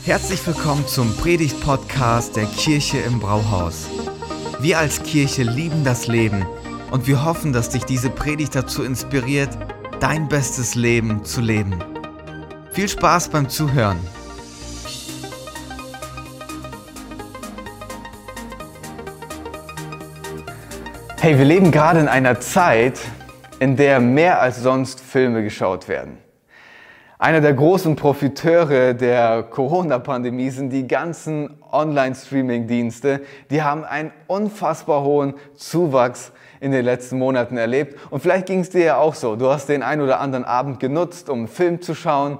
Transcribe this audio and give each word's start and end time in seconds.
Herzlich 0.00 0.44
willkommen 0.46 0.86
zum 0.88 1.16
Predigt-Podcast 1.16 2.34
der 2.34 2.46
Kirche 2.46 2.98
im 2.98 3.20
Brauhaus. 3.20 3.88
Wir 4.60 4.78
als 4.78 5.02
Kirche 5.02 5.44
lieben 5.44 5.84
das 5.84 6.08
Leben 6.08 6.44
und 6.90 7.06
wir 7.06 7.24
hoffen, 7.24 7.52
dass 7.52 7.68
dich 7.68 7.84
diese 7.84 8.10
Predigt 8.10 8.54
dazu 8.54 8.82
inspiriert, 8.82 9.50
dein 10.00 10.28
bestes 10.28 10.74
Leben 10.74 11.24
zu 11.24 11.40
leben. 11.40 11.78
Viel 12.72 12.88
Spaß 12.88 13.28
beim 13.28 13.48
Zuhören. 13.48 14.00
Hey, 21.20 21.38
wir 21.38 21.44
leben 21.44 21.70
gerade 21.70 22.00
in 22.00 22.08
einer 22.08 22.40
Zeit, 22.40 22.98
in 23.60 23.76
der 23.76 24.00
mehr 24.00 24.40
als 24.40 24.60
sonst 24.60 24.98
Filme 25.00 25.44
geschaut 25.44 25.86
werden. 25.86 26.18
Einer 27.22 27.40
der 27.40 27.54
großen 27.54 27.94
Profiteure 27.94 28.94
der 28.94 29.44
Corona-Pandemie 29.44 30.50
sind 30.50 30.70
die 30.70 30.88
ganzen 30.88 31.56
Online-Streaming-Dienste. 31.70 33.20
Die 33.48 33.62
haben 33.62 33.84
einen 33.84 34.10
unfassbar 34.26 35.04
hohen 35.04 35.34
Zuwachs 35.54 36.32
in 36.58 36.72
den 36.72 36.84
letzten 36.84 37.20
Monaten 37.20 37.56
erlebt. 37.56 37.96
Und 38.10 38.22
vielleicht 38.22 38.46
ging 38.46 38.58
es 38.58 38.70
dir 38.70 38.84
ja 38.84 38.96
auch 38.96 39.14
so. 39.14 39.36
Du 39.36 39.50
hast 39.50 39.68
den 39.68 39.84
einen 39.84 40.02
oder 40.02 40.18
anderen 40.18 40.44
Abend 40.44 40.80
genutzt, 40.80 41.28
um 41.28 41.38
einen 41.38 41.46
Film 41.48 41.80
zu 41.80 41.94
schauen, 41.94 42.38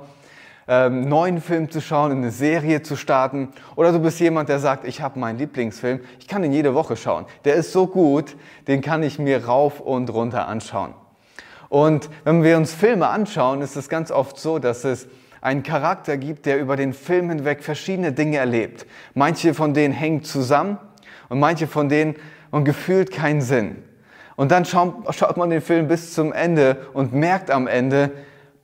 ähm, 0.66 1.08
neuen 1.08 1.40
Film 1.40 1.70
zu 1.70 1.80
schauen, 1.80 2.10
eine 2.10 2.32
Serie 2.32 2.82
zu 2.82 2.96
starten. 2.96 3.50
Oder 3.76 3.92
du 3.92 4.00
bist 4.00 4.18
jemand, 4.18 4.48
der 4.48 4.58
sagt, 4.58 4.84
ich 4.84 5.00
habe 5.00 5.16
meinen 5.16 5.38
Lieblingsfilm, 5.38 6.00
ich 6.18 6.26
kann 6.26 6.42
ihn 6.42 6.52
jede 6.52 6.74
Woche 6.74 6.96
schauen. 6.96 7.26
Der 7.44 7.54
ist 7.54 7.70
so 7.70 7.86
gut, 7.86 8.34
den 8.66 8.80
kann 8.80 9.04
ich 9.04 9.20
mir 9.20 9.44
rauf 9.44 9.78
und 9.78 10.12
runter 10.12 10.48
anschauen. 10.48 10.94
Und 11.72 12.10
wenn 12.24 12.42
wir 12.42 12.58
uns 12.58 12.74
Filme 12.74 13.08
anschauen, 13.08 13.62
ist 13.62 13.76
es 13.76 13.88
ganz 13.88 14.10
oft 14.10 14.38
so, 14.38 14.58
dass 14.58 14.84
es 14.84 15.08
einen 15.40 15.62
Charakter 15.62 16.18
gibt, 16.18 16.44
der 16.44 16.60
über 16.60 16.76
den 16.76 16.92
Film 16.92 17.30
hinweg 17.30 17.64
verschiedene 17.64 18.12
Dinge 18.12 18.36
erlebt. 18.36 18.84
Manche 19.14 19.54
von 19.54 19.72
denen 19.72 19.94
hängen 19.94 20.22
zusammen 20.22 20.76
und 21.30 21.40
manche 21.40 21.66
von 21.66 21.88
denen 21.88 22.16
haben 22.52 22.66
gefühlt 22.66 23.10
keinen 23.10 23.40
Sinn. 23.40 23.82
Und 24.36 24.52
dann 24.52 24.66
schaut, 24.66 25.38
man 25.38 25.48
den 25.48 25.62
Film 25.62 25.88
bis 25.88 26.12
zum 26.12 26.34
Ende 26.34 26.76
und 26.92 27.14
merkt 27.14 27.50
am 27.50 27.66
Ende, 27.66 28.10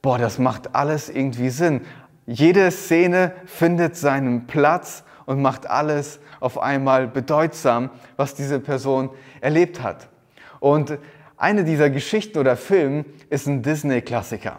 boah, 0.02 0.18
das 0.18 0.38
macht 0.38 0.74
alles 0.74 1.08
irgendwie 1.08 1.48
Sinn. 1.48 1.80
Jede 2.26 2.70
Szene 2.70 3.32
findet 3.46 3.96
seinen 3.96 4.46
Platz 4.46 5.02
und 5.24 5.40
macht 5.40 5.66
alles 5.70 6.20
auf 6.40 6.60
einmal 6.60 7.08
bedeutsam, 7.08 7.88
was 8.18 8.34
diese 8.34 8.60
Person 8.60 9.08
erlebt 9.40 9.82
hat. 9.82 10.08
Und 10.60 10.98
eine 11.38 11.64
dieser 11.64 11.88
Geschichten 11.88 12.38
oder 12.38 12.56
Filme 12.56 13.04
ist 13.30 13.46
ein 13.46 13.62
Disney-Klassiker. 13.62 14.58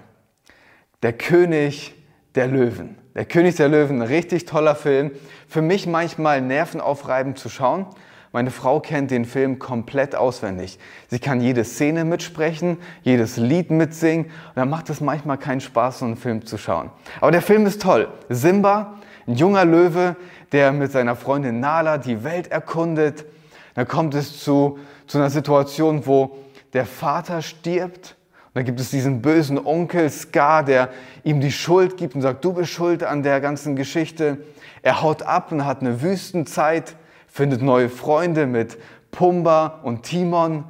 Der 1.04 1.14
König 1.14 1.94
der 2.36 2.48
Löwen. 2.48 2.98
Der 3.16 3.26
König 3.26 3.56
der 3.56 3.68
Löwen, 3.68 4.02
ein 4.02 4.08
richtig 4.08 4.46
toller 4.46 4.76
Film. 4.76 5.12
Für 5.48 5.62
mich 5.62 5.88
manchmal 5.88 6.42
nervenaufreibend 6.42 7.38
zu 7.38 7.50
schauen. 7.50 7.86
Meine 8.32 8.52
Frau 8.52 8.80
kennt 8.80 9.12
den 9.12 9.26
Film 9.26 9.60
komplett 9.60 10.16
auswendig. 10.16 10.78
Sie 11.08 11.20
kann 11.20 11.42
jede 11.42 11.64
Szene 11.64 12.06
mitsprechen, 12.06 12.78
jedes 13.02 13.38
Lied 13.38 13.72
mitsingen. 13.72 14.26
Und 14.26 14.56
dann 14.56 14.70
macht 14.70 14.90
es 14.90 15.02
manchmal 15.02 15.38
keinen 15.38 15.62
Spaß, 15.62 16.00
so 16.00 16.06
einen 16.06 16.16
Film 16.16 16.46
zu 16.46 16.58
schauen. 16.58 16.92
Aber 17.20 17.32
der 17.32 17.42
Film 17.42 17.66
ist 17.66 17.82
toll. 17.82 18.08
Simba, 18.30 19.00
ein 19.28 19.36
junger 19.36 19.66
Löwe, 19.66 20.16
der 20.52 20.72
mit 20.72 20.92
seiner 20.92 21.16
Freundin 21.16 21.60
Nala 21.60 21.98
die 21.98 22.24
Welt 22.24 22.52
erkundet. 22.52 23.26
Dann 23.74 23.88
kommt 23.88 24.14
es 24.14 24.44
zu, 24.44 24.78
zu 25.08 25.18
einer 25.18 25.30
Situation, 25.30 26.06
wo 26.06 26.38
der 26.74 26.86
Vater 26.86 27.42
stirbt. 27.42 28.16
Und 28.48 28.56
dann 28.56 28.66
gibt 28.66 28.80
es 28.80 28.90
diesen 28.90 29.22
bösen 29.22 29.64
Onkel 29.64 30.10
Scar, 30.10 30.64
der 30.64 30.90
ihm 31.24 31.40
die 31.40 31.52
Schuld 31.52 31.98
gibt 31.98 32.16
und 32.16 32.22
sagt, 32.22 32.44
du 32.44 32.54
bist 32.54 32.72
schuld 32.72 33.04
an 33.04 33.24
der 33.24 33.42
ganzen 33.42 33.76
Geschichte. 33.76 34.40
Er 34.82 35.02
haut 35.02 35.22
ab 35.24 35.52
und 35.52 35.66
hat 35.66 35.82
eine 35.82 36.02
Wüstenzeit, 36.02 36.96
findet 37.28 37.62
neue 37.62 37.90
Freunde 37.90 38.48
mit 38.48 38.78
Pumba 39.12 39.80
und 39.84 40.04
Timon. 40.04 40.64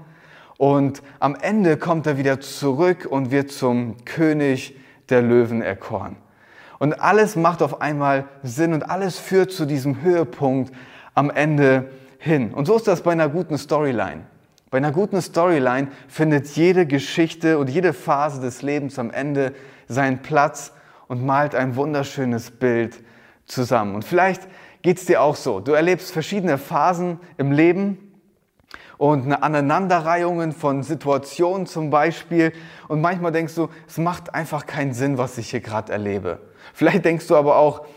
Und 0.57 1.01
am 1.19 1.35
Ende 1.35 1.78
kommt 1.78 2.06
er 2.06 2.18
wieder 2.18 2.41
zurück 2.41 3.07
und 3.09 3.31
wird 3.31 3.52
zum 3.52 4.03
König 4.03 4.75
der 5.07 5.22
Löwen 5.22 5.62
erkoren. 5.62 6.18
Und 6.79 7.02
alles 7.02 7.35
macht 7.35 7.62
auf 7.62 7.81
einmal 7.81 8.25
Sinn 8.44 8.73
und 8.73 8.90
alles 8.90 9.19
führt 9.19 9.52
zu 9.52 9.66
diesem 9.66 10.02
Höhepunkt 10.02 10.73
am 11.13 11.29
Ende 11.29 11.90
hin. 12.18 12.53
Und 12.53 12.66
so 12.66 12.75
ist 12.75 12.88
das 12.88 13.02
bei 13.02 13.12
einer 13.12 13.29
guten 13.29 13.57
Storyline. 13.57 14.22
Bei 14.69 14.78
einer 14.78 14.91
guten 14.91 15.19
Storyline 15.22 15.88
findet 16.07 16.47
jede 16.50 16.85
Geschichte 16.85 17.57
und 17.57 17.69
jede 17.69 17.91
Phase 17.91 18.40
des 18.40 18.62
Lebens 18.62 19.00
am 19.00 19.09
Ende 19.09 19.53
seinen 19.88 20.22
Platz 20.22 20.74
und 21.07 21.25
malt 21.25 21.56
ein 21.56 21.75
wunderschönes 21.75 22.52
Bild 22.52 23.03
zusammen. 23.46 23.96
Und 23.96 24.06
vielleicht 24.06 24.47
geht 24.84 24.97
es 24.97 25.06
dir 25.06 25.22
auch 25.22 25.35
so. 25.35 25.59
Du 25.59 25.72
erlebst 25.72 26.12
verschiedene 26.12 26.59
Phasen 26.59 27.19
im 27.38 27.52
Leben 27.52 27.97
und 29.00 29.24
eine 29.24 29.41
Aneinanderreihungen 29.41 30.52
von 30.52 30.84
Situationen 30.84 31.66
zum 31.66 31.90
Beispiel. 31.90 32.53
Und 32.88 33.02
manchmal 33.02 33.31
denkst 33.31 33.56
du, 33.56 33.69
es 33.88 33.97
macht 33.97 34.35
einfach 34.35 34.68
keinen 34.68 34.94
Sinn, 34.94 35.18
was 35.18 35.40
ich 35.40 35.50
hier 35.50 35.62
gerade 35.62 35.91
erlebe. 35.91 36.40
Vielleicht 36.75 37.06
denkst 37.06 37.25
du 37.25 37.35
aber 37.35 37.56
auch, 37.56 37.88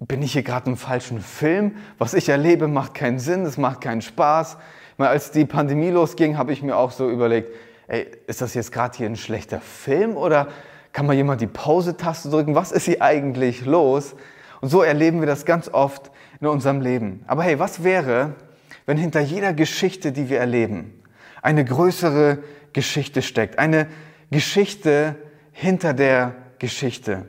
bin 0.00 0.22
ich 0.22 0.32
hier 0.32 0.42
gerade 0.42 0.70
im 0.70 0.76
falschen 0.78 1.20
Film? 1.20 1.76
Was 1.98 2.14
ich 2.14 2.28
erlebe, 2.28 2.68
macht 2.68 2.94
keinen 2.94 3.18
Sinn, 3.18 3.44
es 3.44 3.58
macht 3.58 3.82
keinen 3.82 4.02
Spaß. 4.02 4.56
Mal 4.96 5.08
als 5.08 5.30
die 5.30 5.44
Pandemie 5.44 5.90
losging, 5.90 6.38
habe 6.38 6.52
ich 6.52 6.62
mir 6.62 6.76
auch 6.76 6.90
so 6.92 7.10
überlegt, 7.10 7.52
ey, 7.88 8.06
ist 8.26 8.40
das 8.40 8.54
jetzt 8.54 8.72
gerade 8.72 8.96
hier 8.96 9.06
ein 9.06 9.16
schlechter 9.16 9.60
Film 9.60 10.16
oder 10.16 10.48
kann 10.92 11.06
mal 11.06 11.14
jemand 11.14 11.40
die 11.40 11.48
Pause-Taste 11.48 12.30
drücken? 12.30 12.54
Was 12.54 12.70
ist 12.70 12.84
hier 12.84 13.02
eigentlich 13.02 13.66
los? 13.66 14.14
Und 14.60 14.68
so 14.68 14.82
erleben 14.82 15.20
wir 15.20 15.26
das 15.26 15.44
ganz 15.44 15.68
oft 15.68 16.10
in 16.40 16.46
unserem 16.46 16.80
Leben. 16.80 17.24
Aber 17.26 17.42
hey, 17.42 17.58
was 17.58 17.82
wäre, 17.82 18.34
wenn 18.86 18.96
hinter 18.96 19.20
jeder 19.20 19.52
Geschichte, 19.52 20.12
die 20.12 20.28
wir 20.28 20.38
erleben, 20.38 21.02
eine 21.42 21.64
größere 21.64 22.38
Geschichte 22.72 23.22
steckt? 23.22 23.58
Eine 23.58 23.88
Geschichte 24.30 25.16
hinter 25.52 25.92
der 25.92 26.34
Geschichte. 26.58 27.26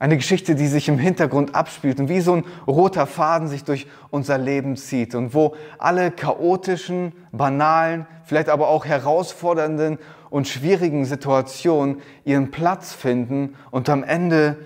Eine 0.00 0.16
Geschichte, 0.16 0.54
die 0.54 0.66
sich 0.66 0.88
im 0.88 0.98
Hintergrund 0.98 1.54
abspielt 1.54 2.00
und 2.00 2.08
wie 2.08 2.22
so 2.22 2.32
ein 2.32 2.44
roter 2.66 3.06
Faden 3.06 3.48
sich 3.48 3.64
durch 3.64 3.86
unser 4.08 4.38
Leben 4.38 4.78
zieht 4.78 5.14
und 5.14 5.34
wo 5.34 5.54
alle 5.76 6.10
chaotischen, 6.10 7.12
banalen, 7.32 8.06
vielleicht 8.24 8.48
aber 8.48 8.68
auch 8.68 8.86
herausfordernden 8.86 9.98
und 10.30 10.48
schwierigen 10.48 11.04
Situationen 11.04 12.00
ihren 12.24 12.50
Platz 12.50 12.94
finden 12.94 13.56
und 13.70 13.90
am 13.90 14.02
Ende 14.02 14.56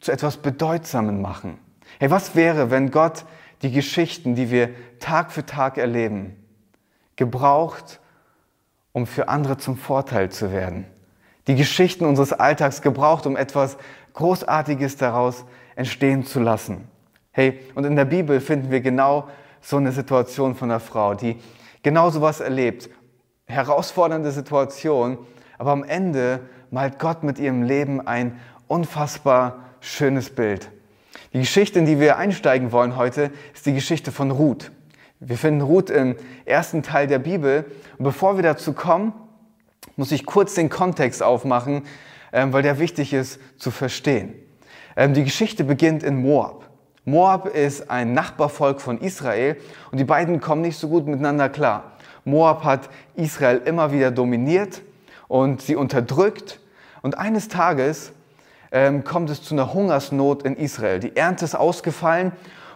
zu 0.00 0.12
etwas 0.12 0.36
Bedeutsamen 0.36 1.22
machen. 1.22 1.56
Hey, 1.98 2.10
was 2.10 2.34
wäre, 2.34 2.70
wenn 2.70 2.90
Gott 2.90 3.24
die 3.62 3.70
Geschichten, 3.70 4.34
die 4.34 4.50
wir 4.50 4.68
Tag 4.98 5.32
für 5.32 5.46
Tag 5.46 5.78
erleben, 5.78 6.36
gebraucht, 7.16 8.00
um 8.92 9.06
für 9.06 9.30
andere 9.30 9.56
zum 9.56 9.78
Vorteil 9.78 10.28
zu 10.28 10.52
werden? 10.52 10.84
Die 11.46 11.54
Geschichten 11.54 12.04
unseres 12.04 12.32
Alltags 12.32 12.82
gebraucht, 12.82 13.26
um 13.26 13.36
etwas 13.36 13.76
Großartiges 14.14 14.96
daraus 14.96 15.44
entstehen 15.76 16.24
zu 16.24 16.40
lassen. 16.40 16.88
Hey, 17.32 17.60
und 17.74 17.84
in 17.84 17.96
der 17.96 18.04
Bibel 18.04 18.40
finden 18.40 18.70
wir 18.70 18.80
genau 18.80 19.28
so 19.60 19.76
eine 19.76 19.92
Situation 19.92 20.54
von 20.54 20.70
einer 20.70 20.80
Frau, 20.80 21.14
die 21.14 21.36
genau 21.82 22.10
sowas 22.10 22.40
erlebt. 22.40 22.88
Herausfordernde 23.46 24.30
Situation, 24.30 25.18
aber 25.58 25.72
am 25.72 25.84
Ende 25.84 26.40
malt 26.70 26.98
Gott 26.98 27.22
mit 27.22 27.38
ihrem 27.38 27.62
Leben 27.62 28.06
ein 28.06 28.40
unfassbar 28.68 29.64
schönes 29.80 30.30
Bild. 30.30 30.70
Die 31.32 31.40
Geschichte, 31.40 31.78
in 31.78 31.86
die 31.86 32.00
wir 32.00 32.16
einsteigen 32.16 32.72
wollen 32.72 32.96
heute, 32.96 33.30
ist 33.52 33.66
die 33.66 33.74
Geschichte 33.74 34.12
von 34.12 34.30
Ruth. 34.30 34.70
Wir 35.20 35.36
finden 35.36 35.62
Ruth 35.62 35.90
im 35.90 36.16
ersten 36.44 36.82
Teil 36.82 37.06
der 37.06 37.18
Bibel. 37.18 37.64
Und 37.98 38.04
bevor 38.04 38.36
wir 38.36 38.42
dazu 38.42 38.72
kommen, 38.72 39.12
muss 39.96 40.12
ich 40.12 40.26
kurz 40.26 40.54
den 40.54 40.68
Kontext 40.68 41.22
aufmachen, 41.22 41.82
ähm, 42.32 42.52
weil 42.52 42.62
der 42.62 42.78
wichtig 42.78 43.12
ist 43.12 43.40
zu 43.56 43.70
verstehen. 43.70 44.34
Ähm, 44.96 45.14
die 45.14 45.24
Geschichte 45.24 45.64
beginnt 45.64 46.02
in 46.02 46.20
Moab. 46.20 46.68
Moab 47.04 47.46
ist 47.46 47.90
ein 47.90 48.14
Nachbarvolk 48.14 48.80
von 48.80 48.98
Israel 48.98 49.56
und 49.90 49.98
die 49.98 50.04
beiden 50.04 50.40
kommen 50.40 50.62
nicht 50.62 50.78
so 50.78 50.88
gut 50.88 51.06
miteinander 51.06 51.48
klar. 51.48 51.92
Moab 52.24 52.64
hat 52.64 52.88
Israel 53.14 53.60
immer 53.64 53.92
wieder 53.92 54.10
dominiert 54.10 54.82
und 55.28 55.60
sie 55.60 55.76
unterdrückt. 55.76 56.60
Und 57.02 57.18
eines 57.18 57.48
Tages 57.48 58.12
ähm, 58.72 59.04
kommt 59.04 59.28
es 59.28 59.42
zu 59.42 59.54
einer 59.54 59.74
Hungersnot 59.74 60.42
in 60.42 60.56
Israel. 60.56 61.00
Die 61.00 61.16
Ernte 61.16 61.44
ist 61.44 61.54
ausgefallen 61.54 62.32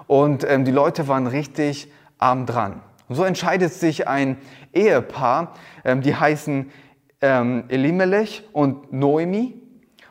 und 0.07 0.45
ähm, 0.45 0.65
die 0.65 0.71
Leute 0.71 1.09
waren 1.09 1.27
richtig 1.27 1.91
arm 2.19 2.45
dran. 2.45 2.83
Und 3.09 3.15
so 3.15 3.25
entscheidet 3.25 3.73
sich 3.73 4.07
ein 4.07 4.37
Ehepaar, 4.75 5.55
ähm, 5.85 6.03
die 6.03 6.15
heißen 6.15 6.71
ähm, 7.21 7.65
Elimelech 7.69 8.45
und 8.53 8.93
Noemi 8.93 9.61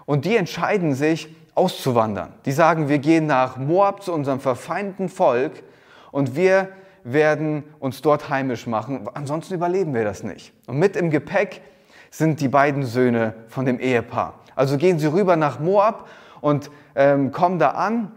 und 0.05 0.25
die 0.25 0.35
entscheiden 0.35 0.93
sich 0.93 1.35
auszuwandern. 1.55 2.33
Die 2.45 2.51
sagen, 2.51 2.89
wir 2.89 2.99
gehen 2.99 3.25
nach 3.25 3.57
Moab 3.57 4.03
zu 4.03 4.13
unserem 4.13 4.39
verfeindeten 4.39 5.09
Volk 5.09 5.63
und 6.11 6.35
wir 6.35 6.69
werden 7.03 7.63
uns 7.79 8.01
dort 8.01 8.29
heimisch 8.29 8.67
machen. 8.67 9.07
Ansonsten 9.13 9.53
überleben 9.55 9.93
wir 9.93 10.03
das 10.03 10.23
nicht. 10.23 10.53
Und 10.67 10.77
mit 10.77 10.95
im 10.95 11.09
Gepäck 11.09 11.61
sind 12.11 12.41
die 12.41 12.47
beiden 12.47 12.83
Söhne 12.83 13.33
von 13.47 13.65
dem 13.65 13.79
Ehepaar. 13.79 14.39
Also 14.55 14.77
gehen 14.77 14.99
sie 14.99 15.07
rüber 15.07 15.35
nach 15.35 15.59
Moab 15.59 16.09
und 16.41 16.69
ähm, 16.95 17.31
kommen 17.31 17.59
da 17.59 17.71
an 17.71 18.11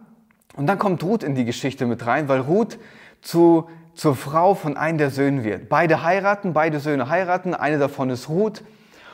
Und 0.57 0.67
dann 0.67 0.79
kommt 0.79 1.03
Ruth 1.03 1.23
in 1.23 1.35
die 1.35 1.45
Geschichte 1.45 1.87
mit 1.87 2.07
rein, 2.07 2.29
weil 2.29 2.41
Ruth 2.41 2.79
zu, 3.23 3.69
zur 3.95 4.17
Frau 4.17 4.55
von 4.55 4.77
einem 4.77 4.99
der 4.99 5.11
Söhne 5.11 5.45
wird. 5.45 5.69
Beide 5.69 6.03
heiraten, 6.03 6.53
beide 6.53 6.81
Söhne 6.81 7.09
heiraten, 7.09 7.55
eine 7.55 7.79
davon 7.79 8.11
ist 8.11 8.29
Ruth. 8.29 8.63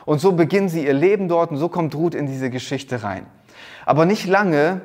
Und 0.06 0.20
so 0.20 0.32
beginnen 0.32 0.70
sie 0.70 0.86
ihr 0.86 0.94
Leben 0.94 1.28
dort 1.28 1.50
und 1.50 1.58
so 1.58 1.68
kommt 1.68 1.94
Ruth 1.94 2.14
in 2.14 2.26
diese 2.26 2.48
Geschichte 2.48 3.02
rein. 3.02 3.26
Aber 3.84 4.06
nicht 4.06 4.26
lange, 4.26 4.80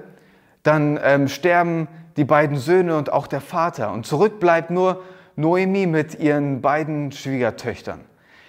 dann 0.63 1.00
ähm, 1.01 1.29
sterben 1.29 1.88
die 2.18 2.25
beiden 2.25 2.57
Söhne 2.57 2.97
und 2.97 3.13
auch 3.13 3.27
der 3.27 3.39
Vater. 3.39 3.94
Und 3.94 4.06
zurück 4.06 4.39
bleibt 4.39 4.71
nur 4.71 5.01
Noemi 5.35 5.85
mit 5.85 6.19
ihren 6.19 6.62
beiden 6.62 7.12
Schwiegertöchtern. 7.12 8.01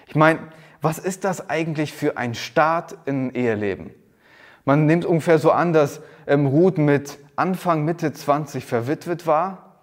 Ich 0.08 0.14
meine, 0.14 0.40
was 0.80 0.98
ist 0.98 1.24
das 1.24 1.48
eigentlich 1.48 1.92
für 1.92 2.16
ein 2.16 2.34
Start 2.34 2.96
in 3.04 3.34
Eheleben? 3.34 3.90
Man 4.64 4.86
nimmt 4.86 5.04
ungefähr 5.04 5.38
so 5.38 5.52
an, 5.52 5.72
dass 5.72 6.00
ähm, 6.26 6.46
Ruth 6.46 6.78
mit 6.78 7.18
Anfang, 7.36 7.84
Mitte 7.84 8.12
20 8.12 8.64
verwitwet 8.64 9.26
war 9.26 9.76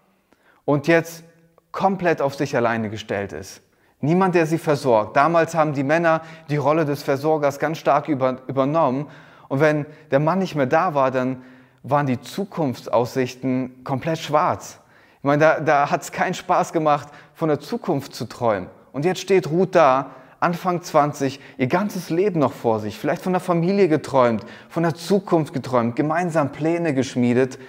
und 0.66 0.88
jetzt 0.88 1.24
komplett 1.72 2.22
auf 2.22 2.36
sich 2.36 2.56
alleine 2.56 2.90
gestellt 2.90 3.34
ist. 3.34 3.62
Niemand, 4.02 4.36
der 4.36 4.46
sie 4.46 4.58
versorgt. 4.58 5.18
Damals 5.18 5.56
haben 5.56 5.74
die 5.74 5.84
Männer 5.84 6.22
die 6.50 6.58
Rolle 6.58 6.86
des 6.86 7.04
Versorgers 7.04 7.60
ganz 7.60 7.78
stark 7.80 8.08
über, 8.08 8.38
übernommen. 8.48 9.08
Und 9.50 9.60
wenn 9.60 9.86
der 10.12 10.20
Mann 10.20 10.40
nicht 10.40 10.56
mehr 10.56 10.68
da 10.68 10.94
war, 10.94 11.12
dann 11.12 11.42
waren 11.84 12.06
die 12.06 12.22
Zukunftsaussichten 12.22 13.84
komplett 13.84 14.20
schwarz. 14.20 14.80
Ich 15.18 15.24
meine, 15.24 15.42
da, 15.42 15.60
da 15.60 15.92
hat 15.92 16.02
es 16.02 16.12
keinen 16.12 16.34
Spaß 16.34 16.72
gemacht, 16.72 17.10
von 17.34 17.50
der 17.50 17.60
Zukunft 17.60 18.16
zu 18.16 18.26
träumen. 18.26 18.70
Und 18.94 19.04
jetzt 19.04 19.20
steht 19.20 19.50
Ruth 19.50 19.76
da, 19.76 20.12
Anfang 20.40 20.82
20, 20.82 21.42
ihr 21.58 21.68
ganzes 21.68 22.10
Leben 22.10 22.40
noch 22.40 22.54
vor 22.54 22.80
sich, 22.80 22.98
vielleicht 22.98 23.22
von 23.22 23.34
der 23.34 23.42
Familie 23.42 23.90
geträumt, 23.90 24.46
von 24.70 24.84
der 24.84 24.96
Zukunft 24.96 25.54
geträumt, 25.54 25.98
gemeinsam 25.98 26.54
Pläne 26.54 26.94
geschmiedet. 26.94 27.60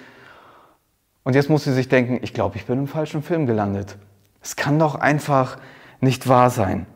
Und 1.24 1.34
jetzt 1.34 1.50
muss 1.50 1.64
sie 1.64 1.72
sich 1.72 1.88
denken, 1.88 2.20
ich 2.22 2.32
glaube, 2.32 2.56
ich 2.56 2.66
bin 2.66 2.78
im 2.78 2.86
falschen 2.86 3.24
Film 3.24 3.46
gelandet. 3.46 3.96
Es 4.40 4.54
kann 4.54 4.78
doch 4.78 4.94
einfach 4.94 5.58
nicht 6.00 6.28
wahr 6.28 6.50
sein. 6.50 6.86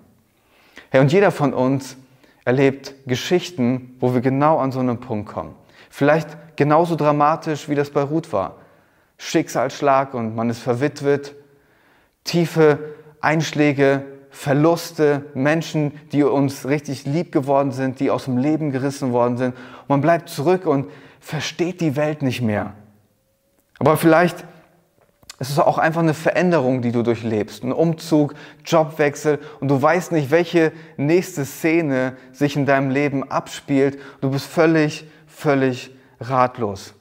Hey, 0.90 1.00
und 1.00 1.12
jeder 1.12 1.30
von 1.30 1.52
uns 1.52 1.96
erlebt 2.44 2.94
Geschichten, 3.06 3.96
wo 4.00 4.14
wir 4.14 4.20
genau 4.20 4.58
an 4.58 4.72
so 4.72 4.80
einen 4.80 5.00
Punkt 5.00 5.28
kommen. 5.32 5.54
Vielleicht 5.90 6.56
genauso 6.56 6.96
dramatisch, 6.96 7.68
wie 7.68 7.74
das 7.74 7.90
bei 7.90 8.02
Ruth 8.02 8.32
war. 8.32 8.56
Schicksalsschlag 9.16 10.14
und 10.14 10.34
man 10.34 10.50
ist 10.50 10.60
verwitwet, 10.60 11.34
tiefe 12.24 12.78
Einschläge, 13.20 14.04
Verluste, 14.30 15.26
Menschen, 15.34 15.92
die 16.10 16.24
uns 16.24 16.66
richtig 16.66 17.06
lieb 17.06 17.30
geworden 17.30 17.70
sind, 17.70 18.00
die 18.00 18.10
aus 18.10 18.24
dem 18.24 18.36
Leben 18.36 18.72
gerissen 18.72 19.12
worden 19.12 19.36
sind. 19.36 19.54
Und 19.54 19.88
man 19.88 20.00
bleibt 20.00 20.28
zurück 20.28 20.66
und 20.66 20.90
versteht 21.20 21.80
die 21.80 21.94
Welt 21.94 22.22
nicht 22.22 22.42
mehr. 22.42 22.72
Aber 23.78 23.96
vielleicht 23.96 24.44
ist 25.40 25.50
es 25.50 25.58
auch 25.58 25.78
einfach 25.78 26.00
eine 26.00 26.14
Veränderung, 26.14 26.80
die 26.80 26.92
du 26.92 27.02
durchlebst. 27.02 27.64
Ein 27.64 27.72
Umzug, 27.72 28.34
Jobwechsel 28.64 29.40
und 29.60 29.68
du 29.68 29.80
weißt 29.80 30.12
nicht, 30.12 30.30
welche 30.30 30.72
nächste 30.96 31.44
Szene 31.44 32.16
sich 32.32 32.56
in 32.56 32.66
deinem 32.66 32.90
Leben 32.90 33.30
abspielt. 33.30 33.98
Du 34.20 34.30
bist 34.30 34.46
völlig, 34.46 35.06
völlig 35.26 35.90
ratlos. 36.20 36.94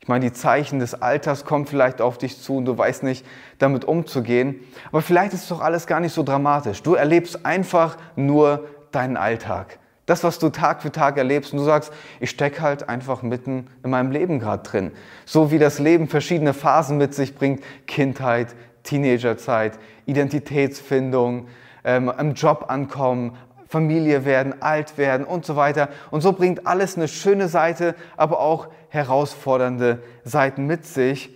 Ich 0.00 0.08
meine, 0.08 0.24
die 0.24 0.32
Zeichen 0.32 0.78
des 0.78 1.00
Alters 1.00 1.44
kommen 1.44 1.66
vielleicht 1.66 2.00
auf 2.00 2.16
dich 2.16 2.40
zu 2.40 2.56
und 2.56 2.64
du 2.64 2.76
weißt 2.76 3.02
nicht, 3.02 3.26
damit 3.58 3.84
umzugehen. 3.84 4.60
Aber 4.90 5.02
vielleicht 5.02 5.34
ist 5.34 5.42
es 5.42 5.48
doch 5.48 5.60
alles 5.60 5.86
gar 5.86 6.00
nicht 6.00 6.14
so 6.14 6.22
dramatisch. 6.22 6.82
Du 6.82 6.94
erlebst 6.94 7.44
einfach 7.44 7.98
nur 8.16 8.66
deinen 8.90 9.18
Alltag. 9.18 9.78
Das, 10.10 10.24
was 10.24 10.40
du 10.40 10.48
Tag 10.48 10.82
für 10.82 10.90
Tag 10.90 11.18
erlebst 11.18 11.52
und 11.52 11.60
du 11.60 11.64
sagst, 11.64 11.92
ich 12.18 12.30
stecke 12.30 12.62
halt 12.62 12.88
einfach 12.88 13.22
mitten 13.22 13.68
in 13.84 13.90
meinem 13.90 14.10
Leben 14.10 14.40
gerade 14.40 14.64
drin. 14.64 14.90
So 15.24 15.52
wie 15.52 15.60
das 15.60 15.78
Leben 15.78 16.08
verschiedene 16.08 16.52
Phasen 16.52 16.98
mit 16.98 17.14
sich 17.14 17.36
bringt. 17.36 17.62
Kindheit, 17.86 18.48
Teenagerzeit, 18.82 19.78
Identitätsfindung, 20.06 21.46
ähm, 21.84 22.12
im 22.18 22.34
Job 22.34 22.64
ankommen, 22.66 23.36
Familie 23.68 24.24
werden, 24.24 24.60
alt 24.60 24.98
werden 24.98 25.24
und 25.24 25.46
so 25.46 25.54
weiter. 25.54 25.88
Und 26.10 26.22
so 26.22 26.32
bringt 26.32 26.66
alles 26.66 26.96
eine 26.96 27.06
schöne 27.06 27.46
Seite, 27.46 27.94
aber 28.16 28.40
auch 28.40 28.66
herausfordernde 28.88 30.02
Seiten 30.24 30.66
mit 30.66 30.86
sich. 30.86 31.30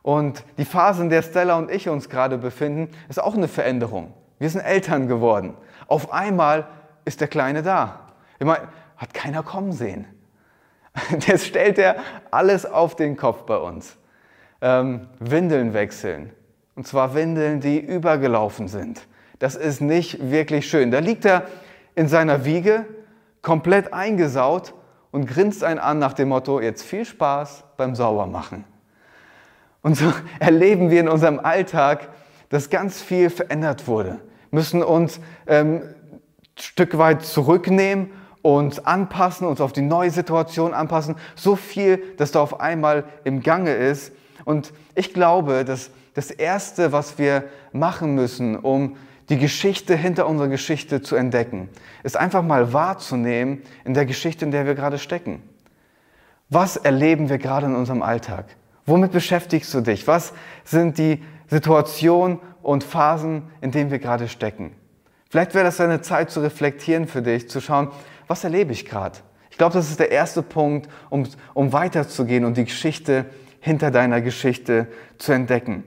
Und 0.00 0.44
die 0.56 0.64
Phase, 0.64 1.02
in 1.02 1.10
der 1.10 1.20
Stella 1.20 1.58
und 1.58 1.70
ich 1.70 1.90
uns 1.90 2.08
gerade 2.08 2.38
befinden, 2.38 2.88
ist 3.10 3.22
auch 3.22 3.34
eine 3.34 3.48
Veränderung. 3.48 4.14
Wir 4.38 4.48
sind 4.48 4.62
Eltern 4.62 5.08
geworden. 5.08 5.52
Auf 5.88 6.10
einmal 6.10 6.68
ist 7.04 7.20
der 7.20 7.28
Kleine 7.28 7.62
da. 7.62 8.00
Ich 8.38 8.46
meine, 8.46 8.68
hat 8.96 9.14
keiner 9.14 9.42
kommen 9.42 9.72
sehen. 9.72 10.06
Jetzt 11.26 11.46
stellt 11.46 11.78
er 11.78 11.96
alles 12.30 12.66
auf 12.66 12.96
den 12.96 13.16
Kopf 13.16 13.42
bei 13.42 13.56
uns. 13.56 13.96
Ähm, 14.60 15.08
Windeln 15.18 15.74
wechseln. 15.74 16.32
Und 16.74 16.86
zwar 16.86 17.14
Windeln, 17.14 17.60
die 17.60 17.78
übergelaufen 17.78 18.68
sind. 18.68 19.06
Das 19.38 19.56
ist 19.56 19.80
nicht 19.80 20.30
wirklich 20.30 20.68
schön. 20.68 20.90
Da 20.90 21.00
liegt 21.00 21.24
er 21.24 21.46
in 21.94 22.08
seiner 22.08 22.44
Wiege, 22.44 22.86
komplett 23.42 23.92
eingesaut 23.92 24.74
und 25.10 25.26
grinst 25.26 25.62
einen 25.62 25.78
an 25.78 25.98
nach 25.98 26.14
dem 26.14 26.30
Motto, 26.30 26.60
jetzt 26.60 26.82
viel 26.82 27.04
Spaß 27.04 27.64
beim 27.76 27.94
Saubermachen. 27.94 28.64
Und 29.82 29.96
so 29.96 30.12
erleben 30.40 30.90
wir 30.90 31.00
in 31.00 31.08
unserem 31.08 31.38
Alltag, 31.38 32.08
dass 32.48 32.70
ganz 32.70 33.00
viel 33.00 33.30
verändert 33.30 33.86
wurde. 33.86 34.18
Müssen 34.50 34.82
uns 34.82 35.20
ähm, 35.46 35.82
ein 35.82 36.22
Stück 36.58 36.98
weit 36.98 37.22
zurücknehmen, 37.22 38.10
uns 38.44 38.84
anpassen, 38.84 39.46
uns 39.46 39.62
auf 39.62 39.72
die 39.72 39.80
neue 39.80 40.10
Situation 40.10 40.74
anpassen. 40.74 41.16
So 41.34 41.56
viel, 41.56 42.02
dass 42.18 42.30
da 42.30 42.42
auf 42.42 42.60
einmal 42.60 43.04
im 43.24 43.42
Gange 43.42 43.72
ist. 43.72 44.12
Und 44.44 44.74
ich 44.94 45.14
glaube, 45.14 45.64
dass 45.64 45.90
das 46.12 46.30
Erste, 46.30 46.92
was 46.92 47.16
wir 47.16 47.44
machen 47.72 48.14
müssen, 48.14 48.56
um 48.56 48.96
die 49.30 49.38
Geschichte 49.38 49.96
hinter 49.96 50.28
unserer 50.28 50.48
Geschichte 50.48 51.00
zu 51.00 51.16
entdecken, 51.16 51.70
ist 52.02 52.18
einfach 52.18 52.42
mal 52.42 52.74
wahrzunehmen 52.74 53.62
in 53.86 53.94
der 53.94 54.04
Geschichte, 54.04 54.44
in 54.44 54.50
der 54.50 54.66
wir 54.66 54.74
gerade 54.74 54.98
stecken. 54.98 55.42
Was 56.50 56.76
erleben 56.76 57.30
wir 57.30 57.38
gerade 57.38 57.64
in 57.64 57.74
unserem 57.74 58.02
Alltag? 58.02 58.44
Womit 58.84 59.12
beschäftigst 59.12 59.72
du 59.72 59.80
dich? 59.80 60.06
Was 60.06 60.34
sind 60.64 60.98
die 60.98 61.24
Situationen 61.46 62.40
und 62.62 62.84
Phasen, 62.84 63.44
in 63.62 63.70
denen 63.70 63.90
wir 63.90 64.00
gerade 64.00 64.28
stecken? 64.28 64.72
Vielleicht 65.30 65.54
wäre 65.54 65.64
das 65.64 65.80
eine 65.80 66.02
Zeit 66.02 66.30
zu 66.30 66.40
reflektieren 66.40 67.08
für 67.08 67.22
dich, 67.22 67.48
zu 67.48 67.62
schauen, 67.62 67.88
was 68.26 68.44
erlebe 68.44 68.72
ich 68.72 68.84
gerade? 68.84 69.18
Ich 69.50 69.58
glaube, 69.58 69.74
das 69.74 69.88
ist 69.88 70.00
der 70.00 70.10
erste 70.10 70.42
Punkt, 70.42 70.88
um, 71.10 71.28
um 71.54 71.72
weiterzugehen 71.72 72.44
und 72.44 72.56
die 72.56 72.64
Geschichte 72.64 73.26
hinter 73.60 73.90
deiner 73.90 74.20
Geschichte 74.20 74.88
zu 75.18 75.32
entdecken. 75.32 75.84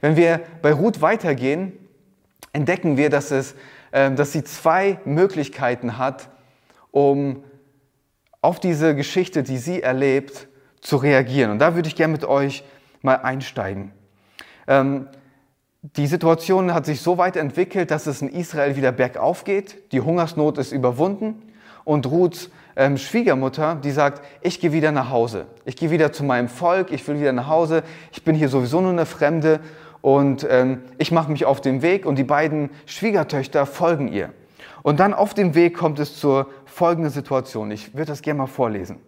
Wenn 0.00 0.16
wir 0.16 0.40
bei 0.62 0.72
Ruth 0.72 1.02
weitergehen, 1.02 1.72
entdecken 2.52 2.96
wir, 2.96 3.10
dass, 3.10 3.30
es, 3.30 3.54
äh, 3.90 4.12
dass 4.12 4.32
sie 4.32 4.44
zwei 4.44 5.00
Möglichkeiten 5.04 5.98
hat, 5.98 6.28
um 6.90 7.42
auf 8.40 8.60
diese 8.60 8.94
Geschichte, 8.94 9.42
die 9.42 9.58
sie 9.58 9.82
erlebt, 9.82 10.46
zu 10.80 10.96
reagieren. 10.96 11.50
Und 11.50 11.58
da 11.58 11.74
würde 11.74 11.88
ich 11.88 11.96
gerne 11.96 12.12
mit 12.12 12.24
euch 12.24 12.62
mal 13.02 13.16
einsteigen. 13.16 13.90
Ähm, 14.68 15.08
die 15.82 16.06
Situation 16.06 16.72
hat 16.72 16.86
sich 16.86 17.00
so 17.00 17.18
weit 17.18 17.36
entwickelt, 17.36 17.90
dass 17.90 18.06
es 18.06 18.22
in 18.22 18.28
Israel 18.28 18.76
wieder 18.76 18.92
bergauf 18.92 19.44
geht. 19.44 19.92
Die 19.92 20.00
Hungersnot 20.00 20.58
ist 20.58 20.70
überwunden 20.70 21.42
und 21.88 22.04
Ruths 22.04 22.50
ähm, 22.76 22.98
Schwiegermutter, 22.98 23.76
die 23.76 23.92
sagt, 23.92 24.22
ich 24.42 24.60
gehe 24.60 24.72
wieder 24.72 24.92
nach 24.92 25.08
Hause. 25.08 25.46
Ich 25.64 25.74
gehe 25.74 25.90
wieder 25.90 26.12
zu 26.12 26.22
meinem 26.22 26.48
Volk, 26.48 26.92
ich 26.92 27.08
will 27.08 27.18
wieder 27.18 27.32
nach 27.32 27.48
Hause. 27.48 27.82
Ich 28.12 28.24
bin 28.24 28.36
hier 28.36 28.50
sowieso 28.50 28.82
nur 28.82 28.90
eine 28.90 29.06
Fremde 29.06 29.60
und 30.02 30.46
ähm, 30.50 30.82
ich 30.98 31.12
mache 31.12 31.32
mich 31.32 31.46
auf 31.46 31.62
den 31.62 31.80
Weg 31.80 32.04
und 32.04 32.16
die 32.16 32.24
beiden 32.24 32.68
Schwiegertöchter 32.84 33.64
folgen 33.64 34.08
ihr. 34.08 34.34
Und 34.82 35.00
dann 35.00 35.14
auf 35.14 35.32
dem 35.32 35.54
Weg 35.54 35.78
kommt 35.78 35.98
es 35.98 36.20
zur 36.20 36.50
folgenden 36.66 37.10
Situation. 37.10 37.70
Ich 37.70 37.94
würde 37.94 38.12
das 38.12 38.20
gerne 38.20 38.38
mal 38.38 38.46
vorlesen. 38.46 38.98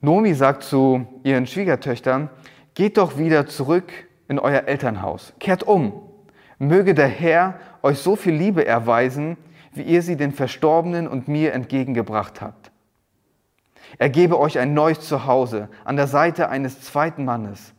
Nomi 0.00 0.32
sagt 0.32 0.62
zu 0.62 1.06
ihren 1.24 1.46
Schwiegertöchtern, 1.46 2.30
geht 2.72 2.96
doch 2.96 3.18
wieder 3.18 3.46
zurück 3.46 3.92
in 4.28 4.38
euer 4.38 4.62
Elternhaus, 4.62 5.34
kehrt 5.40 5.62
um. 5.62 5.92
Möge 6.58 6.94
der 6.94 7.08
Herr 7.08 7.60
euch 7.82 7.98
so 7.98 8.16
viel 8.16 8.34
Liebe 8.34 8.66
erweisen, 8.66 9.36
wie 9.72 9.82
ihr 9.82 10.02
sie 10.02 10.16
den 10.16 10.32
Verstorbenen 10.32 11.08
und 11.08 11.28
mir 11.28 11.52
entgegengebracht 11.52 12.40
habt. 12.40 12.70
Er 13.98 14.10
gebe 14.10 14.38
euch 14.38 14.58
ein 14.58 14.74
neues 14.74 15.00
Zuhause 15.00 15.68
an 15.84 15.96
der 15.96 16.06
Seite 16.06 16.48
eines 16.48 16.82
zweiten 16.82 17.24
Mannes 17.24 17.74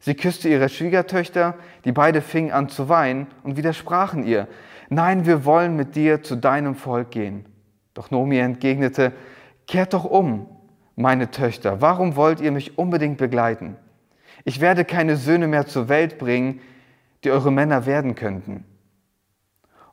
Sie 0.00 0.14
küsste 0.14 0.48
ihre 0.48 0.68
Schwiegertöchter, 0.68 1.54
die 1.84 1.92
beide 1.92 2.20
fingen 2.20 2.52
an 2.52 2.68
zu 2.68 2.88
weinen 2.88 3.26
und 3.42 3.56
widersprachen 3.56 4.24
ihr. 4.24 4.46
Nein, 4.88 5.26
wir 5.26 5.44
wollen 5.44 5.74
mit 5.74 5.96
dir 5.96 6.22
zu 6.22 6.36
deinem 6.36 6.74
Volk 6.74 7.10
gehen. 7.10 7.44
Doch 7.94 8.12
Nomi 8.12 8.38
entgegnete, 8.38 9.12
kehrt 9.66 9.94
doch 9.94 10.04
um, 10.04 10.46
meine 10.94 11.30
Töchter, 11.32 11.80
warum 11.80 12.14
wollt 12.16 12.40
ihr 12.40 12.52
mich 12.52 12.78
unbedingt 12.78 13.18
begleiten? 13.18 13.76
Ich 14.44 14.60
werde 14.60 14.84
keine 14.84 15.16
Söhne 15.16 15.48
mehr 15.48 15.66
zur 15.66 15.88
Welt 15.88 16.18
bringen, 16.18 16.60
die 17.24 17.32
eure 17.32 17.50
Männer 17.50 17.84
werden 17.84 18.14
könnten. 18.14 18.64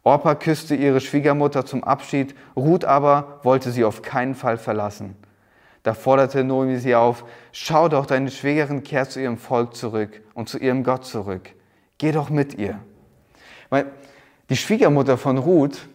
Orpa 0.03 0.35
küsste 0.35 0.75
ihre 0.75 0.99
Schwiegermutter 0.99 1.65
zum 1.65 1.83
Abschied, 1.83 2.35
Ruth 2.55 2.83
aber 2.83 3.39
wollte 3.43 3.71
sie 3.71 3.85
auf 3.85 4.01
keinen 4.01 4.35
Fall 4.35 4.57
verlassen. 4.57 5.15
Da 5.83 5.93
forderte 5.93 6.43
Noemi 6.43 6.77
sie 6.77 6.95
auf, 6.95 7.25
schau 7.51 7.89
doch, 7.89 8.05
deine 8.05 8.31
Schwägerin 8.31 8.83
kehrt 8.83 9.11
zu 9.11 9.21
ihrem 9.21 9.37
Volk 9.37 9.75
zurück 9.75 10.21
und 10.33 10.49
zu 10.49 10.57
ihrem 10.57 10.83
Gott 10.83 11.05
zurück. 11.05 11.49
Geh 11.97 12.11
doch 12.11 12.29
mit 12.29 12.57
ihr. 12.57 12.79
Die 14.49 14.57
Schwiegermutter 14.57 15.17
von 15.17 15.37
Ruth 15.37 15.87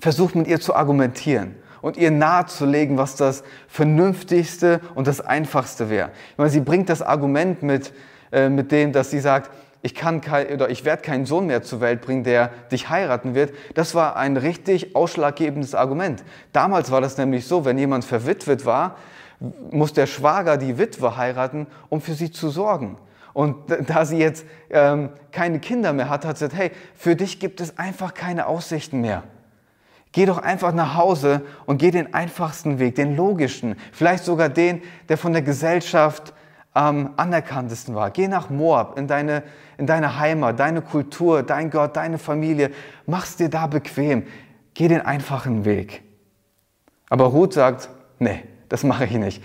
versucht 0.00 0.34
mit 0.34 0.46
ihr 0.46 0.60
zu 0.60 0.74
argumentieren 0.74 1.56
und 1.80 1.96
ihr 1.96 2.10
nahezulegen, 2.10 2.96
was 2.96 3.16
das 3.16 3.44
Vernünftigste 3.68 4.80
und 4.94 5.06
das 5.06 5.20
Einfachste 5.20 5.90
wäre. 5.90 6.10
Sie 6.46 6.60
bringt 6.60 6.88
das 6.88 7.02
Argument 7.02 7.62
mit, 7.62 7.92
äh, 8.30 8.48
mit 8.48 8.72
dem, 8.72 8.92
dass 8.92 9.10
sie 9.10 9.20
sagt, 9.20 9.50
ich 9.82 9.94
kann 9.94 10.20
kein, 10.20 10.52
oder 10.52 10.70
ich 10.70 10.84
werde 10.84 11.02
keinen 11.02 11.26
Sohn 11.26 11.46
mehr 11.46 11.62
zur 11.62 11.80
Welt 11.80 12.00
bringen, 12.02 12.22
der 12.22 12.50
dich 12.70 12.88
heiraten 12.88 13.34
wird. 13.34 13.52
Das 13.74 13.94
war 13.94 14.16
ein 14.16 14.36
richtig 14.36 14.94
ausschlaggebendes 14.94 15.74
Argument. 15.74 16.22
Damals 16.52 16.90
war 16.90 17.00
das 17.00 17.18
nämlich 17.18 17.46
so, 17.46 17.64
wenn 17.64 17.76
jemand 17.78 18.04
verwitwet 18.04 18.64
war, 18.64 18.96
muss 19.72 19.92
der 19.92 20.06
Schwager 20.06 20.56
die 20.56 20.78
Witwe 20.78 21.16
heiraten, 21.16 21.66
um 21.88 22.00
für 22.00 22.14
sie 22.14 22.30
zu 22.30 22.48
sorgen. 22.48 22.96
Und 23.32 23.56
da 23.88 24.04
sie 24.04 24.18
jetzt 24.18 24.46
ähm, 24.70 25.10
keine 25.32 25.58
Kinder 25.58 25.92
mehr 25.92 26.08
hat, 26.08 26.24
hat 26.24 26.38
sie 26.38 26.44
gesagt, 26.44 26.60
hey, 26.60 26.70
für 26.94 27.16
dich 27.16 27.40
gibt 27.40 27.60
es 27.60 27.78
einfach 27.78 28.14
keine 28.14 28.46
Aussichten 28.46 29.00
mehr. 29.00 29.24
Geh 30.12 30.26
doch 30.26 30.38
einfach 30.38 30.72
nach 30.74 30.94
Hause 30.94 31.40
und 31.64 31.78
geh 31.78 31.90
den 31.90 32.12
einfachsten 32.12 32.78
Weg, 32.78 32.96
den 32.96 33.16
logischen, 33.16 33.76
vielleicht 33.92 34.24
sogar 34.24 34.50
den, 34.50 34.82
der 35.08 35.16
von 35.16 35.32
der 35.32 35.40
Gesellschaft 35.40 36.34
am 36.74 37.14
anerkanntesten 37.16 37.94
war. 37.94 38.10
Geh 38.10 38.28
nach 38.28 38.50
Moab, 38.50 38.98
in 38.98 39.06
deine, 39.06 39.42
in 39.82 39.86
deine 39.88 40.20
Heimat, 40.20 40.60
deine 40.60 40.80
Kultur, 40.80 41.42
dein 41.42 41.68
Gott, 41.68 41.96
deine 41.96 42.16
Familie. 42.16 42.70
Mach's 43.04 43.34
dir 43.34 43.48
da 43.48 43.66
bequem. 43.66 44.28
Geh 44.74 44.86
den 44.86 45.00
einfachen 45.00 45.64
Weg. 45.64 46.02
Aber 47.08 47.24
Ruth 47.24 47.54
sagt, 47.54 47.88
nee, 48.20 48.44
das 48.68 48.84
mache 48.84 49.06
ich 49.06 49.10
nicht. 49.10 49.42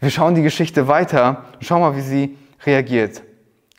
Wir 0.00 0.10
schauen 0.10 0.34
die 0.34 0.42
Geschichte 0.42 0.88
weiter 0.88 1.44
und 1.54 1.64
schauen 1.64 1.82
mal, 1.82 1.94
wie 1.94 2.00
sie 2.00 2.36
reagiert. 2.64 3.22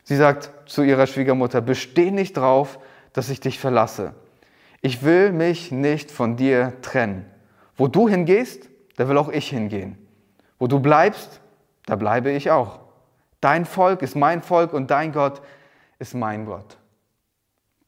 Sie 0.05 0.15
sagt 0.15 0.49
zu 0.65 0.81
ihrer 0.81 1.07
Schwiegermutter, 1.07 1.59
besteh 1.59 2.09
nicht 2.09 2.37
drauf, 2.37 2.79
dass 3.11 3.29
ich 3.29 3.41
dich 3.41 3.59
verlasse. 3.59 4.13
Ich 4.81 5.03
will 5.03 5.33
mich 5.33 5.73
nicht 5.73 6.09
von 6.09 6.37
dir 6.37 6.71
trennen. 6.81 7.25
Wo 7.75 7.89
du 7.89 8.07
hingehst, 8.07 8.69
da 8.95 9.09
will 9.09 9.17
auch 9.17 9.27
ich 9.27 9.49
hingehen. 9.49 9.97
Wo 10.57 10.67
du 10.67 10.79
bleibst, 10.79 11.41
da 11.85 11.97
bleibe 11.97 12.31
ich 12.31 12.49
auch. 12.49 12.79
Dein 13.41 13.65
Volk 13.65 14.01
ist 14.01 14.15
mein 14.15 14.41
Volk 14.41 14.71
und 14.71 14.89
dein 14.89 15.11
Gott 15.11 15.41
ist 15.99 16.13
mein 16.13 16.45
Gott. 16.45 16.77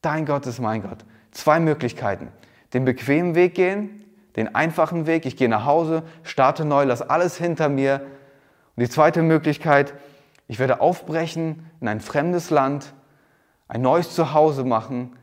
Dein 0.02 0.26
Gott 0.26 0.46
ist 0.46 0.60
mein 0.60 0.82
Gott. 0.82 1.06
Zwei 1.32 1.60
Möglichkeiten. 1.60 2.30
Den 2.74 2.86
bequemen 2.86 3.36
Weg 3.36 3.56
gehen, 3.56 4.06
den 4.36 4.56
einfachen 4.56 5.06
Weg, 5.06 5.26
ich 5.26 5.38
gehe 5.38 5.50
nach 5.50 5.66
Hause, 5.66 6.04
starte 6.24 6.66
neu, 6.66 6.84
lass 6.84 7.02
alles 7.02 7.38
hinter 7.38 7.70
mir. 7.70 8.02
Und 8.76 8.84
die 8.84 8.90
zweite 8.90 9.22
Möglichkeit, 9.22 9.94
ich 10.48 10.60
werde 10.60 10.82
aufbrechen 10.82 11.70
in 11.82 11.88
ein 11.88 12.00
fremdes 12.00 12.50
Land, 12.50 12.94
ein 13.68 13.82
neues 13.82 14.16
Zuhause 14.16 14.64
machen, 14.64 15.16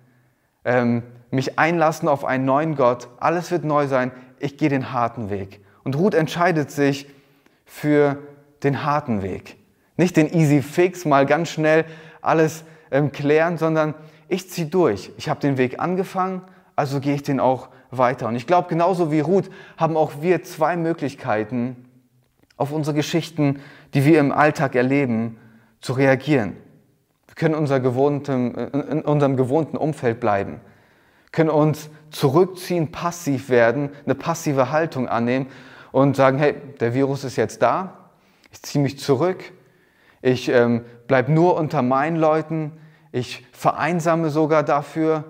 ähm, 0.64 1.02
mich 1.30 1.58
einlassen 1.58 2.08
auf 2.08 2.24
einen 2.24 2.44
neuen 2.44 2.76
Gott. 2.76 3.08
Alles 3.18 3.50
wird 3.50 3.64
neu 3.64 3.86
sein. 3.86 4.12
Ich 4.38 4.56
gehe 4.58 4.68
den 4.68 4.92
harten 4.92 5.30
Weg. 5.30 5.64
Und 5.82 5.96
Ruth 5.96 6.14
entscheidet 6.14 6.70
sich 6.70 7.08
für 7.64 8.18
den 8.62 8.84
harten 8.84 9.22
Weg. 9.22 9.56
Nicht 9.96 10.16
den 10.16 10.32
Easy 10.32 10.62
Fix, 10.62 11.04
mal 11.04 11.26
ganz 11.26 11.50
schnell 11.50 11.84
alles 12.20 12.64
ähm, 12.90 13.12
klären, 13.12 13.58
sondern 13.58 13.94
ich 14.28 14.50
ziehe 14.50 14.66
durch. 14.66 15.10
Ich 15.16 15.28
habe 15.28 15.40
den 15.40 15.58
Weg 15.58 15.80
angefangen, 15.80 16.42
also 16.74 17.00
gehe 17.00 17.14
ich 17.14 17.22
den 17.22 17.40
auch 17.40 17.68
weiter. 17.90 18.28
Und 18.28 18.36
ich 18.36 18.46
glaube, 18.46 18.68
genauso 18.68 19.10
wie 19.12 19.20
Ruth 19.20 19.50
haben 19.76 19.96
auch 19.96 20.20
wir 20.20 20.42
zwei 20.42 20.76
Möglichkeiten, 20.76 21.86
auf 22.56 22.72
unsere 22.72 22.96
Geschichten, 22.96 23.60
die 23.94 24.04
wir 24.04 24.18
im 24.18 24.32
Alltag 24.32 24.74
erleben, 24.74 25.38
zu 25.80 25.92
reagieren. 25.92 26.56
Wir 27.26 27.34
können 27.34 27.54
unser 27.54 27.80
gewohntem, 27.80 28.54
in 28.54 29.02
unserem 29.02 29.36
gewohnten 29.36 29.76
Umfeld 29.76 30.20
bleiben, 30.20 30.60
können 31.32 31.50
uns 31.50 31.90
zurückziehen, 32.10 32.92
passiv 32.92 33.50
werden, 33.50 33.90
eine 34.04 34.14
passive 34.14 34.70
Haltung 34.70 35.06
annehmen 35.06 35.48
und 35.92 36.16
sagen, 36.16 36.38
hey, 36.38 36.54
der 36.80 36.94
Virus 36.94 37.24
ist 37.24 37.36
jetzt 37.36 37.60
da, 37.60 38.10
ich 38.50 38.62
ziehe 38.62 38.82
mich 38.82 38.98
zurück, 38.98 39.52
ich 40.22 40.48
ähm, 40.48 40.84
bleibe 41.06 41.32
nur 41.32 41.56
unter 41.56 41.82
meinen 41.82 42.16
Leuten, 42.16 42.72
ich 43.12 43.46
vereinsame 43.52 44.30
sogar 44.30 44.62
dafür. 44.62 45.24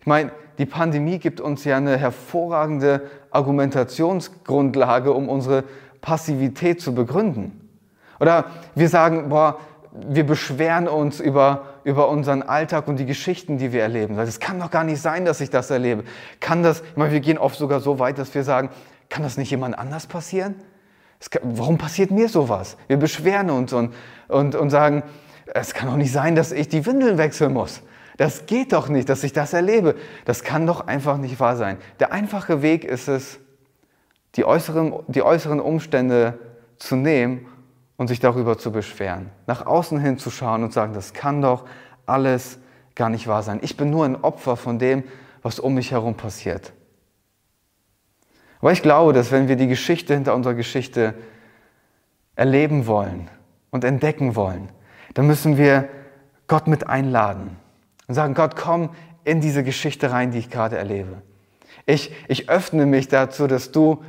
Ich 0.00 0.06
meine, 0.06 0.30
die 0.58 0.66
Pandemie 0.66 1.18
gibt 1.18 1.40
uns 1.40 1.64
ja 1.64 1.76
eine 1.76 1.96
hervorragende 1.96 3.02
Argumentationsgrundlage, 3.30 5.12
um 5.12 5.28
unsere 5.28 5.64
Passivität 6.00 6.80
zu 6.80 6.94
begründen. 6.94 7.68
Oder 8.18 8.46
wir 8.74 8.88
sagen, 8.88 9.28
boah, 9.28 9.58
wir 9.92 10.24
beschweren 10.24 10.88
uns 10.88 11.20
über, 11.20 11.64
über 11.84 12.08
unseren 12.08 12.42
Alltag 12.42 12.88
und 12.88 12.98
die 12.98 13.06
Geschichten, 13.06 13.58
die 13.58 13.72
wir 13.72 13.82
erleben. 13.82 14.18
Es 14.18 14.40
kann 14.40 14.60
doch 14.60 14.70
gar 14.70 14.84
nicht 14.84 15.00
sein, 15.00 15.24
dass 15.24 15.40
ich 15.40 15.50
das 15.50 15.70
erlebe. 15.70 16.04
Kann 16.40 16.62
das, 16.62 16.80
ich 16.80 16.96
meine, 16.96 17.12
wir 17.12 17.20
gehen 17.20 17.38
oft 17.38 17.56
sogar 17.56 17.80
so 17.80 17.98
weit, 17.98 18.18
dass 18.18 18.34
wir 18.34 18.44
sagen, 18.44 18.70
kann 19.08 19.22
das 19.22 19.36
nicht 19.36 19.50
jemand 19.50 19.78
anders 19.78 20.06
passieren? 20.06 20.54
Kann, 21.30 21.42
warum 21.56 21.78
passiert 21.78 22.10
mir 22.10 22.28
sowas? 22.28 22.76
Wir 22.88 22.96
beschweren 22.96 23.50
uns 23.50 23.72
und, 23.72 23.94
und, 24.28 24.54
und 24.54 24.70
sagen, 24.70 25.02
es 25.46 25.74
kann 25.74 25.88
doch 25.88 25.96
nicht 25.96 26.12
sein, 26.12 26.34
dass 26.34 26.52
ich 26.52 26.68
die 26.68 26.84
Windeln 26.86 27.18
wechseln 27.18 27.52
muss. 27.52 27.82
Das 28.16 28.46
geht 28.46 28.72
doch 28.72 28.88
nicht, 28.88 29.08
dass 29.08 29.24
ich 29.24 29.32
das 29.32 29.52
erlebe. 29.52 29.94
Das 30.24 30.42
kann 30.42 30.66
doch 30.66 30.86
einfach 30.86 31.18
nicht 31.18 31.38
wahr 31.38 31.56
sein. 31.56 31.76
Der 32.00 32.12
einfache 32.12 32.62
Weg 32.62 32.84
ist 32.84 33.08
es, 33.08 33.38
die 34.36 34.44
äußeren, 34.44 34.94
die 35.08 35.22
äußeren 35.22 35.60
Umstände 35.60 36.38
zu 36.78 36.96
nehmen 36.96 37.46
und 37.96 38.08
sich 38.08 38.20
darüber 38.20 38.58
zu 38.58 38.72
beschweren. 38.72 39.30
Nach 39.46 39.66
außen 39.66 39.98
hin 39.98 40.18
zu 40.18 40.30
schauen 40.30 40.62
und 40.62 40.72
sagen, 40.72 40.92
das 40.94 41.12
kann 41.12 41.42
doch 41.42 41.64
alles 42.04 42.58
gar 42.94 43.08
nicht 43.08 43.26
wahr 43.26 43.42
sein. 43.42 43.58
Ich 43.62 43.76
bin 43.76 43.90
nur 43.90 44.04
ein 44.04 44.16
Opfer 44.16 44.56
von 44.56 44.78
dem, 44.78 45.04
was 45.42 45.58
um 45.58 45.74
mich 45.74 45.90
herum 45.90 46.14
passiert. 46.14 46.72
Aber 48.60 48.72
ich 48.72 48.82
glaube, 48.82 49.12
dass 49.12 49.30
wenn 49.32 49.48
wir 49.48 49.56
die 49.56 49.68
Geschichte 49.68 50.14
hinter 50.14 50.34
unserer 50.34 50.54
Geschichte 50.54 51.14
erleben 52.34 52.86
wollen 52.86 53.28
und 53.70 53.84
entdecken 53.84 54.36
wollen, 54.36 54.70
dann 55.14 55.26
müssen 55.26 55.56
wir 55.56 55.88
Gott 56.48 56.66
mit 56.66 56.88
einladen 56.88 57.56
und 58.06 58.14
sagen, 58.14 58.34
Gott, 58.34 58.56
komm 58.56 58.90
in 59.24 59.40
diese 59.40 59.64
Geschichte 59.64 60.12
rein, 60.12 60.30
die 60.30 60.38
ich 60.38 60.50
gerade 60.50 60.76
erlebe. 60.76 61.22
Ich, 61.86 62.12
ich 62.28 62.48
öffne 62.48 62.86
mich 62.86 63.08
dazu, 63.08 63.46
dass 63.46 63.72
du 63.72 64.02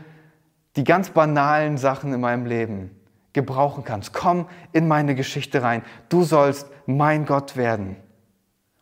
die 0.76 0.84
ganz 0.84 1.10
banalen 1.10 1.78
Sachen 1.78 2.14
in 2.14 2.22
meinem 2.22 2.46
Leben 2.46 2.92
gebrauchen 3.34 3.84
kannst. 3.84 4.14
Komm 4.14 4.48
in 4.74 4.88
meine 4.88 5.16
Geschichte 5.16 5.62
rein. 5.62 5.84
Du 6.10 6.24
sollst 6.24 6.68
mein 6.86 7.26
Gott 7.26 7.56
werden. 7.56 7.96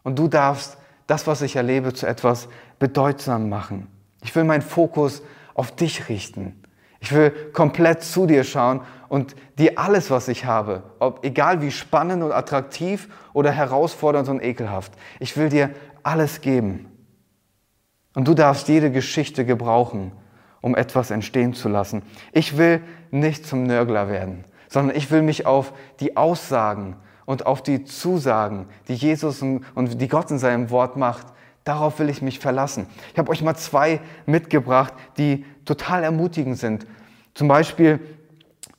Und 0.04 0.20
du 0.20 0.28
darfst 0.28 0.78
das, 1.08 1.28
was 1.28 1.42
ich 1.42 1.56
erlebe, 1.56 1.94
zu 1.94 2.06
etwas 2.06 2.48
bedeutsam 2.80 3.50
machen. 3.50 3.88
Ich 4.24 4.36
will 4.36 4.44
meinen 4.44 4.62
Fokus 4.62 5.22
auf 5.56 5.76
dich 5.76 6.08
richten. 6.10 6.62
Ich 7.00 7.12
will 7.12 7.32
komplett 7.54 8.04
zu 8.04 8.28
dir 8.28 8.44
schauen 8.44 8.82
und 9.10 9.36
dir 9.58 9.78
alles, 9.78 10.12
was 10.12 10.28
ich 10.28 10.46
habe, 10.46 10.84
ob, 11.00 11.26
egal 11.26 11.62
wie 11.62 11.72
spannend 11.72 12.24
und 12.24 12.32
attraktiv 12.32 13.10
oder 13.34 13.52
herausfordernd 13.52 14.30
und 14.30 14.44
ekelhaft, 14.44 14.94
ich 15.20 15.36
will 15.38 15.50
dir 15.50 15.72
alles 16.04 16.42
geben. 16.42 16.92
Und 18.16 18.28
du 18.28 18.34
darfst 18.34 18.68
jede 18.68 18.92
Geschichte 18.92 19.46
gebrauchen, 19.46 20.14
um 20.62 20.76
etwas 20.76 21.12
entstehen 21.12 21.54
zu 21.54 21.70
lassen. 21.70 22.02
Ich 22.32 22.58
will 22.58 22.82
nicht 23.12 23.46
zum 23.46 23.64
Nörgler 23.64 24.10
werden, 24.10 24.46
sondern 24.68 24.96
ich 24.96 25.12
will 25.12 25.22
mich 25.22 25.46
auf 25.46 25.74
die 26.00 26.18
Aussagen 26.18 26.96
und 27.26 27.46
auf 27.46 27.62
die 27.62 27.84
Zusagen, 27.84 28.68
die 28.88 28.96
Jesus 28.96 29.42
und 29.42 30.02
die 30.02 30.08
Gott 30.08 30.32
in 30.32 30.40
seinem 30.40 30.70
Wort 30.70 30.98
macht, 30.98 31.28
darauf 31.66 32.00
will 32.00 32.10
ich 32.10 32.22
mich 32.22 32.40
verlassen. 32.40 32.88
Ich 33.12 33.20
habe 33.20 33.30
euch 33.30 33.42
mal 33.42 33.56
zwei 33.56 34.00
mitgebracht, 34.26 34.94
die 35.18 35.46
total 35.66 36.04
ermutigend 36.04 36.58
sind. 36.58 36.88
Zum 37.34 37.50
Beispiel 37.50 38.00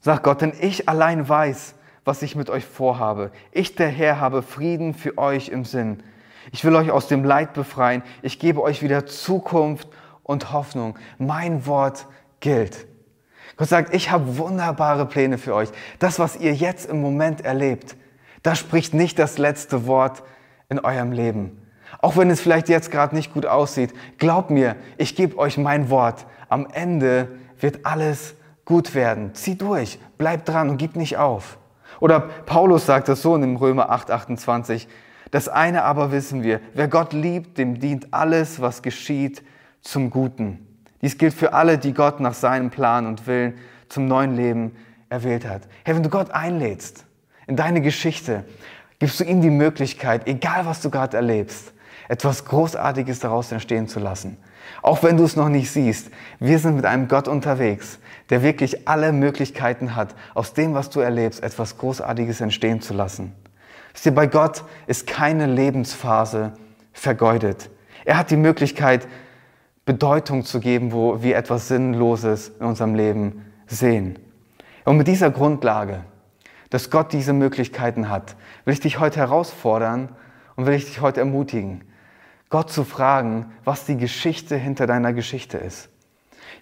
sagt 0.01 0.23
Gott, 0.23 0.41
denn 0.41 0.55
ich 0.59 0.89
allein 0.89 1.29
weiß, 1.29 1.75
was 2.05 2.23
ich 2.23 2.37
mit 2.37 2.49
euch 2.49 2.65
vorhabe. 2.65 3.33
Ich, 3.51 3.75
der 3.75 3.89
Herr, 3.89 4.21
habe 4.21 4.43
Frieden 4.43 4.95
für 4.95 5.19
euch 5.19 5.49
im 5.49 5.65
Sinn. 5.65 6.03
Ich 6.53 6.65
will 6.65 6.77
euch 6.77 6.93
aus 6.93 7.09
dem 7.09 7.25
Leid 7.25 7.53
befreien. 7.53 8.03
Ich 8.23 8.39
gebe 8.39 8.63
euch 8.63 8.81
wieder 8.83 9.05
Zukunft 9.05 9.89
und 10.23 10.53
Hoffnung. 10.53 10.97
Mein 11.19 11.67
Wort 11.67 12.07
gilt. 12.39 12.87
Gott 13.57 13.69
sagt, 13.69 13.95
ich 13.95 14.11
habe 14.13 14.39
wunderbare 14.39 15.07
Pläne 15.07 15.39
für 15.39 15.55
euch. 15.55 15.71
Das, 15.99 16.21
was 16.21 16.37
ihr 16.37 16.55
jetzt 16.55 16.89
im 16.89 17.01
Moment 17.01 17.45
erlebt, 17.45 17.97
das 18.45 18.61
spricht 18.61 18.95
nicht 18.95 19.19
das 19.19 19.39
letzte 19.39 19.89
Wort 19.89 20.23
in 20.69 20.79
eurem 20.79 21.11
Leben. 21.11 21.66
Auch 22.01 22.17
wenn 22.17 22.31
es 22.31 22.41
vielleicht 22.41 22.69
jetzt 22.69 22.91
gerade 22.91 23.15
nicht 23.15 23.33
gut 23.33 23.47
aussieht, 23.47 23.93
glaubt 24.19 24.51
mir, 24.51 24.77
ich 24.97 25.17
gebe 25.17 25.39
euch 25.39 25.59
mein 25.59 25.91
Wort. 25.91 26.27
Am 26.49 26.67
Ende 26.73 27.29
wird 27.61 27.85
alles 27.85 28.35
gut 28.65 28.95
werden. 28.95 29.35
Zieh 29.35 29.57
durch, 29.57 29.99
bleib 30.19 30.45
dran 30.45 30.69
und 30.69 30.77
gib 30.77 30.97
nicht 30.97 31.17
auf. 31.17 31.59
Oder 32.01 32.21
Paulus 32.21 32.87
sagt 32.87 33.09
das 33.09 33.23
so 33.23 33.35
in 33.35 33.57
Römer 33.57 33.91
8, 33.91 34.11
28. 34.11 34.87
Das 35.31 35.49
eine 35.49 35.85
aber 35.85 36.13
wissen 36.13 36.43
wir, 36.43 36.61
wer 36.75 36.89
Gott 36.89 37.13
liebt, 37.13 37.59
dem 37.59 37.81
dient 37.81 38.13
alles, 38.13 38.61
was 38.61 38.83
geschieht, 38.83 39.43
zum 39.81 40.11
Guten. 40.11 40.67
Dies 41.03 41.19
gilt 41.19 41.35
für 41.35 41.53
alle, 41.53 41.79
die 41.79 41.95
Gott 41.95 42.21
nach 42.21 42.35
seinem 42.35 42.71
Plan 42.71 43.07
und 43.07 43.27
Willen 43.27 43.55
zum 43.89 44.07
neuen 44.07 44.35
Leben 44.35 44.77
erwählt 45.09 45.47
hat. 45.47 45.63
Hey, 45.85 45.95
wenn 45.95 46.03
du 46.03 46.09
Gott 46.09 46.31
einlädst 46.31 47.05
in 47.47 47.57
deine 47.57 47.81
Geschichte, 47.81 48.45
gibst 48.99 49.21
du 49.21 49.25
ihm 49.25 49.41
die 49.41 49.51
Möglichkeit, 49.51 50.27
egal 50.27 50.67
was 50.67 50.81
du 50.81 50.91
gerade 50.91 51.17
erlebst, 51.17 51.73
etwas 52.09 52.45
Großartiges 52.45 53.21
daraus 53.21 53.53
entstehen 53.53 53.89
zu 53.89 54.01
lassen. 54.01 54.37
Auch 54.83 55.03
wenn 55.03 55.17
du 55.17 55.25
es 55.25 55.37
noch 55.37 55.49
nicht 55.49 55.71
siehst, 55.71 56.11
wir 56.39 56.59
sind 56.59 56.77
mit 56.77 56.85
einem 56.85 57.09
Gott 57.09 57.29
unterwegs, 57.29 57.99
der 58.31 58.43
wirklich 58.43 58.89
alle 58.89 59.13
Möglichkeiten 59.13 59.95
hat, 59.95 60.15
aus 60.35 60.53
dem, 60.53 60.75
was 60.75 60.91
du 60.91 61.01
erlebst, 61.01 61.43
etwas 61.43 61.79
Großartiges 61.79 62.41
entstehen 62.41 62.81
zu 62.81 62.95
lassen. 62.95 63.33
Wisst 63.93 64.15
bei 64.15 64.27
Gott 64.27 64.65
ist 64.87 65.07
keine 65.07 65.47
Lebensphase 65.47 66.53
vergeudet. 66.93 67.71
Er 68.05 68.19
hat 68.19 68.31
die 68.31 68.37
Möglichkeit, 68.37 69.09
Bedeutung 69.85 70.45
zu 70.45 70.61
geben, 70.61 70.93
wo 70.93 71.23
wir 71.23 71.37
etwas 71.37 71.69
Sinnloses 71.69 72.53
in 72.61 72.67
unserem 72.67 72.95
Leben 72.95 73.47
sehen. 73.67 74.19
Und 74.85 74.97
mit 74.97 75.07
dieser 75.07 75.31
Grundlage, 75.31 76.05
dass 76.71 76.91
Gott 76.91 77.13
diese 77.13 77.33
Möglichkeiten 77.33 78.09
hat, 78.09 78.37
will 78.65 78.75
ich 78.75 78.81
dich 78.81 78.99
heute 78.99 79.21
herausfordern 79.21 80.11
und 80.57 80.67
will 80.67 80.75
ich 80.75 80.87
dich 80.87 81.01
heute 81.01 81.21
ermutigen, 81.21 81.85
Gott 82.57 82.73
zu 82.73 82.85
fragen, 82.85 83.53
was 83.65 83.85
die 83.85 83.99
Geschichte 83.99 84.57
hinter 84.57 84.87
deiner 84.87 85.13
Geschichte 85.13 85.59
ist. 85.59 85.91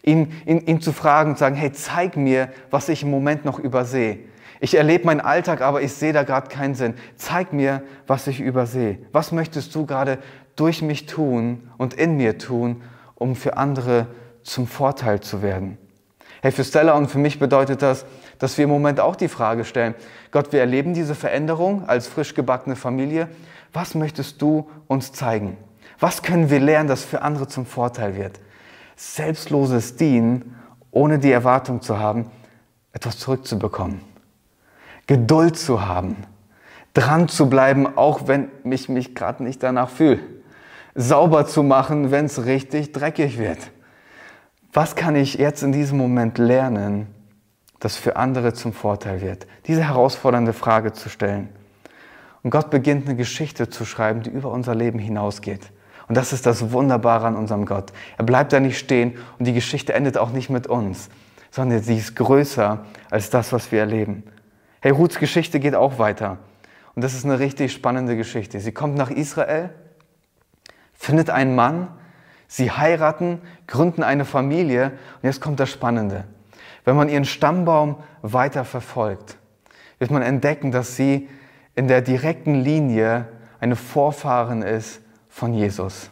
Ihn, 0.03 0.33
ihn, 0.45 0.67
ihn 0.67 0.81
zu 0.81 0.93
fragen 0.93 1.31
und 1.31 1.39
sagen, 1.39 1.55
hey, 1.55 1.71
zeig 1.71 2.17
mir, 2.17 2.49
was 2.69 2.89
ich 2.89 3.05
im 3.05 3.13
Moment 3.13 3.45
noch 3.45 3.61
übersehe. 3.61 4.19
Ich 4.59 4.75
erlebe 4.75 5.07
meinen 5.07 5.21
Alltag, 5.21 5.61
aber 5.61 5.83
ich 5.83 5.93
sehe 5.93 6.13
da 6.13 6.25
gerade 6.25 6.49
keinen 6.49 6.75
Sinn. 6.75 6.95
Zeig 7.15 7.53
mir, 7.53 7.81
was 8.09 8.27
ich 8.27 8.41
übersehe. 8.41 8.99
Was 9.13 9.31
möchtest 9.31 9.73
du 9.77 9.87
gerade 9.87 10.19
durch 10.57 10.83
mich 10.83 11.07
tun 11.07 11.71
und 11.79 11.95
in 11.95 12.17
mir 12.17 12.39
tun, 12.39 12.83
um 13.15 13.37
für 13.37 13.57
andere 13.57 14.09
zum 14.43 14.67
Vorteil 14.67 15.21
zu 15.21 15.43
werden? 15.43 15.79
Hey, 16.43 16.51
für 16.51 16.65
Stella 16.65 16.95
und 16.95 17.09
für 17.09 17.19
mich 17.19 17.39
bedeutet 17.39 17.83
das, 17.83 18.05
dass 18.41 18.59
wir 18.59 18.65
im 18.65 18.71
Moment 18.71 18.99
auch 18.99 19.15
die 19.15 19.29
Frage 19.29 19.65
stellen, 19.65 19.95
Gott, 20.33 20.53
wir 20.53 20.59
erleben 20.59 20.93
diese 20.93 21.15
Veränderung 21.15 21.89
als 21.89 22.09
frisch 22.09 22.35
gebackene 22.35 22.75
Familie. 22.75 23.29
Was 23.73 23.95
möchtest 23.95 24.43
du 24.43 24.69
uns 24.89 25.13
zeigen? 25.13 25.57
Was 26.05 26.23
können 26.23 26.51
wir 26.51 26.61
lernen, 26.61 26.87
das 26.87 27.03
für 27.03 27.23
andere 27.23 27.49
zum 27.49 27.65
Vorteil 27.65 28.15
wird? 28.15 28.39
Selbstloses 28.95 29.97
Dienen, 29.97 30.55
ohne 30.91 31.19
die 31.19 31.33
Erwartung 31.33 31.81
zu 31.81 31.99
haben, 31.99 32.31
etwas 32.93 33.17
zurückzubekommen. 33.19 34.03
Geduld 35.07 35.57
zu 35.57 35.87
haben, 35.87 36.17
dran 36.93 37.29
zu 37.29 37.49
bleiben, 37.49 37.97
auch 37.97 38.29
wenn 38.29 38.51
ich 38.65 38.91
mich 38.91 39.15
gerade 39.15 39.43
nicht 39.43 39.63
danach 39.63 39.89
fühle. 39.89 40.21
Sauber 40.95 41.47
zu 41.47 41.63
machen, 41.63 42.11
wenn 42.11 42.27
es 42.27 42.45
richtig 42.45 42.93
dreckig 42.93 43.39
wird. 43.39 43.71
Was 44.75 44.97
kann 44.97 45.17
ich 45.17 45.37
jetzt 45.37 45.63
in 45.63 45.73
diesem 45.73 45.97
Moment 45.97 46.37
lernen, 46.37 47.07
das 47.81 47.97
für 47.97 48.17
andere 48.17 48.53
zum 48.53 48.75
Vorteil 48.75 49.23
wird? 49.23 49.47
Diese 49.69 49.85
herausfordernde 49.85 50.53
Frage 50.53 50.93
zu 50.93 51.09
stellen. 51.09 51.49
Und 52.43 52.51
Gott 52.51 52.69
beginnt 52.69 53.09
eine 53.09 53.17
Geschichte 53.17 53.71
zu 53.71 53.87
schreiben, 53.87 54.23
die 54.23 54.29
über 54.29 54.51
unser 54.51 54.75
Leben 54.75 54.99
hinausgeht. 54.99 55.71
Und 56.09 56.17
das 56.17 56.33
ist 56.33 56.47
das 56.47 56.73
Wunderbare 56.73 57.27
an 57.27 57.37
unserem 57.37 57.67
Gott. 57.67 57.93
Er 58.19 58.25
bleibt 58.25 58.53
da 58.53 58.61
nicht 58.61 58.79
stehen 58.79 59.17
und 59.39 59.47
die 59.47 59.55
Geschichte 59.55 59.95
endet 59.95 60.19
auch 60.19 60.31
nicht 60.31 60.51
mit 60.51 60.67
uns, 60.67 61.09
sondern 61.51 61.83
sie 61.83 61.97
ist 61.97 62.17
größer 62.17 62.85
als 63.11 63.31
das, 63.31 63.53
was 63.53 63.73
wir 63.73 63.81
erleben. 63.81 64.25
Hey, 64.81 64.93
Ruths 64.93 65.19
Geschichte 65.19 65.61
geht 65.61 65.75
auch 65.75 65.99
weiter. 65.99 66.39
Und 66.95 67.03
das 67.03 67.15
ist 67.15 67.25
eine 67.25 67.39
richtig 67.39 67.73
spannende 67.73 68.17
Geschichte. 68.17 68.61
Sie 68.61 68.73
kommt 68.73 68.97
nach 68.97 69.11
Israel, 69.11 69.71
findet 70.93 71.31
einen 71.31 71.55
Mann, 71.55 71.89
sie 72.47 72.71
heiraten, 72.71 73.41
gründen 73.67 74.03
eine 74.03 74.25
Familie 74.25 74.93
und 75.23 75.25
jetzt 75.25 75.41
kommt 75.41 75.59
das 75.59 75.71
Spannende. 75.71 76.25
Wenn 76.85 76.97
man 76.97 77.09
ihren 77.09 77.25
Stammbaum 77.25 77.97
weiter 78.21 78.65
verfolgt, 78.65 79.39
wird 79.99 80.11
man 80.11 80.23
entdecken, 80.23 80.71
dass 80.71 80.97
sie 80.97 81.29
in 81.75 81.89
der 81.89 82.03
direkten 82.03 82.57
Linie 82.57 83.27
eine 83.59 83.75
Vorfahrin 83.75 84.63
ist 84.63 85.01
von 85.35 85.53
Jesus. 85.53 86.11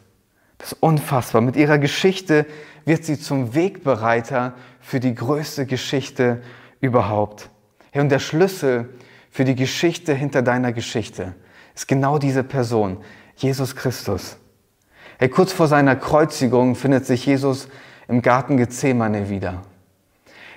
Das 0.58 0.72
ist 0.72 0.82
unfassbar. 0.82 1.42
Mit 1.42 1.54
ihrer 1.54 1.78
Geschichte 1.78 2.44
wird 2.84 3.04
sie 3.04 3.16
zum 3.16 3.54
Wegbereiter 3.54 4.54
für 4.80 4.98
die 4.98 5.14
größte 5.14 5.64
Geschichte 5.64 6.42
überhaupt. 6.80 7.48
Und 7.94 8.08
der 8.08 8.18
Schlüssel 8.18 8.88
für 9.30 9.44
die 9.44 9.54
Geschichte 9.54 10.12
hinter 10.12 10.42
deiner 10.42 10.72
Geschichte 10.72 11.36
ist 11.72 11.86
genau 11.86 12.18
diese 12.18 12.42
Person, 12.42 12.98
Jesus 13.36 13.76
Christus. 13.76 14.38
Hey, 15.18 15.28
kurz 15.28 15.52
vor 15.52 15.68
seiner 15.68 15.94
Kreuzigung 15.94 16.74
findet 16.74 17.06
sich 17.06 17.24
Jesus 17.24 17.68
im 18.08 18.22
Garten 18.22 18.56
Gethsemane 18.56 19.28
wieder. 19.28 19.62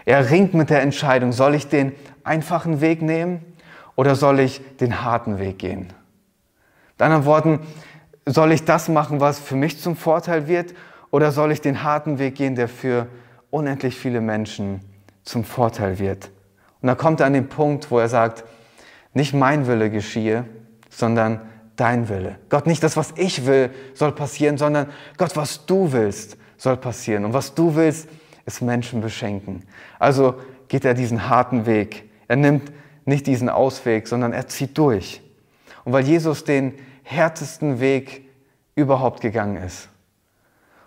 Er 0.06 0.32
ringt 0.32 0.56
mit 0.56 0.72
der 0.72 0.82
Entscheidung, 0.82 1.34
soll 1.34 1.54
ich 1.54 1.68
den 1.68 1.92
einfachen 2.24 2.82
Weg 2.82 3.04
nehmen 3.04 3.46
oder 3.96 4.16
soll 4.16 4.40
ich 4.40 4.60
den 4.78 5.04
harten 5.04 5.38
Weg 5.38 5.60
gehen? 5.60 5.94
Mit 6.94 7.02
anderen 7.02 7.26
Worten, 7.26 7.60
soll 8.26 8.52
ich 8.52 8.66
das 8.66 8.90
machen, 8.90 9.20
was 9.20 9.40
für 9.40 9.56
mich 9.56 9.80
zum 9.80 9.96
Vorteil 9.96 10.48
wird, 10.48 10.74
oder 11.12 11.32
soll 11.32 11.52
ich 11.52 11.62
den 11.62 11.84
harten 11.84 12.20
Weg 12.20 12.36
gehen, 12.36 12.56
der 12.56 12.68
für 12.68 13.08
unendlich 13.50 13.96
viele 13.96 14.20
Menschen 14.20 14.82
zum 15.24 15.44
Vorteil 15.44 16.00
wird? 16.00 16.30
Und 16.82 16.88
da 16.88 16.96
kommt 16.96 17.20
er 17.20 17.28
an 17.28 17.34
den 17.34 17.48
Punkt, 17.48 17.90
wo 17.92 18.00
er 18.00 18.10
sagt, 18.10 18.44
nicht 19.14 19.34
mein 19.34 19.68
Wille 19.68 19.90
geschehe, 19.90 20.46
sondern 20.90 21.42
dein 21.76 22.10
Wille. 22.10 22.38
Gott, 22.50 22.68
nicht 22.68 22.84
das, 22.84 22.98
was 22.98 23.14
ich 23.16 23.46
will, 23.46 23.70
soll 23.94 24.12
passieren, 24.12 24.58
sondern 24.58 24.88
Gott, 25.18 25.36
was 25.36 25.66
du 25.66 25.92
willst, 25.92 26.38
soll 26.58 26.78
passieren. 26.78 27.26
Und 27.26 27.34
was 27.34 27.54
du 27.54 27.76
willst, 27.76 28.10
ist 28.46 28.62
Menschen 28.62 29.02
beschenken. 29.02 29.64
Also 30.00 30.36
geht 30.68 30.86
er 30.86 30.94
diesen 30.94 31.30
harten 31.30 31.66
Weg. 31.66 32.10
Er 32.28 32.36
nimmt 32.36 32.72
nicht 33.06 33.28
diesen 33.28 33.50
Ausweg, 33.50 34.08
sondern 34.08 34.34
er 34.34 34.48
zieht 34.48 34.78
durch. 34.78 35.22
Und 35.84 35.94
weil 35.94 36.06
Jesus 36.06 36.44
den 36.44 36.74
härtesten 37.06 37.80
Weg 37.80 38.28
überhaupt 38.76 39.22
gegangen 39.22 39.58
ist. 39.58 39.88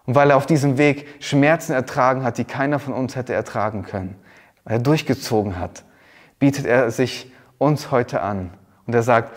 Und 0.04 0.14
weil 0.14 0.30
er 0.30 0.36
auf 0.36 0.46
diesem 0.46 0.78
Weg 0.78 1.06
Schmerzen 1.20 1.72
ertragen 1.72 2.24
hat, 2.24 2.38
die 2.38 2.44
keiner 2.44 2.78
von 2.78 2.92
uns 2.92 3.14
hätte 3.14 3.34
ertragen 3.34 3.82
können, 3.82 4.16
weil 4.64 4.74
er 4.74 4.82
durchgezogen 4.82 5.58
hat, 5.58 5.84
bietet 6.38 6.66
er 6.66 6.90
sich 6.90 7.32
uns 7.58 7.90
heute 7.90 8.20
an. 8.20 8.50
Und 8.86 8.94
er 8.94 9.02
sagt, 9.02 9.36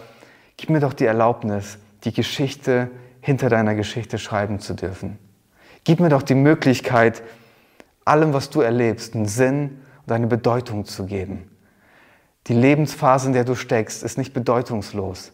gib 0.58 0.70
mir 0.70 0.80
doch 0.80 0.94
die 0.94 1.06
Erlaubnis, 1.06 1.78
die 2.04 2.14
Geschichte 2.14 2.90
hinter 3.22 3.50
deiner 3.50 3.76
Geschichte 3.76 4.18
schreiben 4.18 4.60
zu 4.60 4.74
dürfen. 4.74 5.20
Gib 5.84 6.00
mir 6.00 6.10
doch 6.10 6.24
die 6.24 6.36
Möglichkeit, 6.36 7.22
allem, 8.06 8.34
was 8.34 8.50
du 8.50 8.62
erlebst, 8.62 9.16
einen 9.16 9.26
Sinn 9.26 9.82
und 10.06 10.14
eine 10.14 10.28
Bedeutung 10.28 10.86
zu 10.86 11.06
geben. 11.06 11.52
Die 12.48 12.54
Lebensphase, 12.54 13.28
in 13.28 13.34
der 13.34 13.44
du 13.44 13.56
steckst, 13.56 14.04
ist 14.04 14.18
nicht 14.18 14.34
bedeutungslos. 14.34 15.32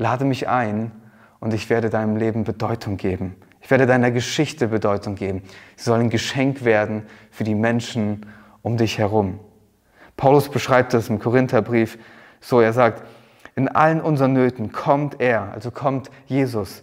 Lade 0.00 0.24
mich 0.24 0.48
ein 0.48 0.92
und 1.40 1.52
ich 1.52 1.68
werde 1.68 1.90
deinem 1.90 2.16
Leben 2.16 2.44
Bedeutung 2.44 2.96
geben. 2.96 3.36
Ich 3.60 3.70
werde 3.70 3.84
deiner 3.84 4.10
Geschichte 4.10 4.68
Bedeutung 4.68 5.14
geben. 5.14 5.42
Sie 5.76 5.84
soll 5.84 6.00
ein 6.00 6.08
Geschenk 6.08 6.64
werden 6.64 7.02
für 7.30 7.44
die 7.44 7.54
Menschen 7.54 8.24
um 8.62 8.78
dich 8.78 8.96
herum. 8.96 9.38
Paulus 10.16 10.48
beschreibt 10.48 10.94
das 10.94 11.10
im 11.10 11.18
Korintherbrief 11.18 11.98
so, 12.40 12.62
er 12.62 12.72
sagt, 12.72 13.02
in 13.56 13.68
allen 13.68 14.00
unseren 14.00 14.32
Nöten 14.32 14.72
kommt 14.72 15.20
er, 15.20 15.52
also 15.52 15.70
kommt 15.70 16.10
Jesus 16.24 16.82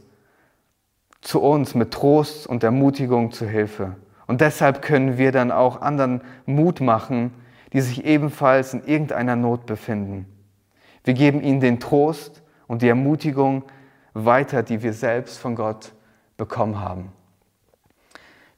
zu 1.21 1.41
uns 1.41 1.73
mit 1.73 1.89
Trost 1.89 2.45
und 2.45 2.63
Ermutigung 2.63 3.31
zu 3.31 3.47
Hilfe. 3.47 3.95
Und 4.27 4.41
deshalb 4.41 4.83
können 4.83 5.17
wir 5.17 5.31
dann 5.31 5.51
auch 5.51 5.81
anderen 5.81 6.21
Mut 6.45 6.81
machen, 6.81 7.33
die 7.73 7.81
sich 7.81 8.05
ebenfalls 8.05 8.75
in 8.75 8.85
irgendeiner 8.85 9.35
Not 9.35 9.65
befinden. 9.65 10.27
Wir 11.03 11.15
geben 11.15 11.41
ihnen 11.41 11.61
den 11.61 11.79
Trost 11.79 12.43
und 12.67 12.81
die 12.81 12.89
Ermutigung 12.89 13.63
weiter, 14.13 14.63
die 14.63 14.81
wir 14.81 14.93
selbst 14.93 15.37
von 15.37 15.55
Gott 15.55 15.91
bekommen 16.37 16.79
haben. 16.79 17.11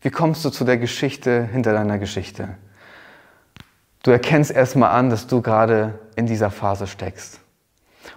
Wie 0.02 0.10
kommst 0.10 0.46
du 0.46 0.50
zu 0.50 0.64
der 0.64 0.78
Geschichte 0.78 1.44
hinter 1.52 1.74
deiner 1.74 1.98
Geschichte? 1.98 2.56
Du 4.04 4.12
erkennst 4.12 4.52
erstmal 4.52 4.92
an, 4.92 5.10
dass 5.10 5.28
du 5.28 5.42
gerade 5.42 6.00
in 6.16 6.26
dieser 6.26 6.52
Phase 6.52 6.88
steckst. 6.88 7.42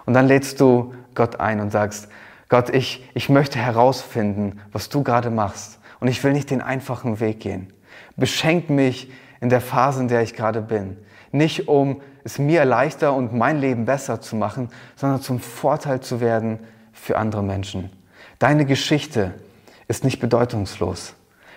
Und 0.05 0.13
dann 0.13 0.27
lädst 0.27 0.61
du 0.61 0.93
Gott 1.13 1.39
ein 1.39 1.59
und 1.59 1.71
sagst, 1.71 2.07
Gott, 2.47 2.69
ich, 2.69 3.09
ich 3.13 3.29
möchte 3.29 3.59
herausfinden, 3.59 4.61
was 4.71 4.89
du 4.89 5.03
gerade 5.03 5.29
machst. 5.29 5.79
Und 5.99 6.07
ich 6.07 6.23
will 6.23 6.33
nicht 6.33 6.49
den 6.51 6.61
einfachen 6.61 7.19
Weg 7.19 7.41
gehen. 7.41 7.73
Beschenk 8.15 8.69
mich 8.69 9.11
in 9.41 9.49
der 9.49 9.61
Phase, 9.61 10.01
in 10.01 10.07
der 10.07 10.21
ich 10.21 10.35
gerade 10.35 10.61
bin. 10.61 10.97
Nicht 11.33 11.67
um 11.67 11.99
es 12.23 12.37
mir 12.37 12.63
leichter 12.63 13.13
und 13.13 13.33
mein 13.33 13.59
Leben 13.59 13.85
besser 13.85 14.21
zu 14.21 14.35
machen, 14.35 14.69
sondern 14.95 15.19
zum 15.19 15.39
Vorteil 15.39 15.99
zu 15.99 16.21
werden 16.21 16.59
für 16.93 17.17
andere 17.17 17.43
Menschen. 17.43 17.89
Deine 18.37 18.65
Geschichte 18.65 19.33
ist 19.87 20.03
nicht 20.03 20.19
bedeutungslos. 20.19 21.15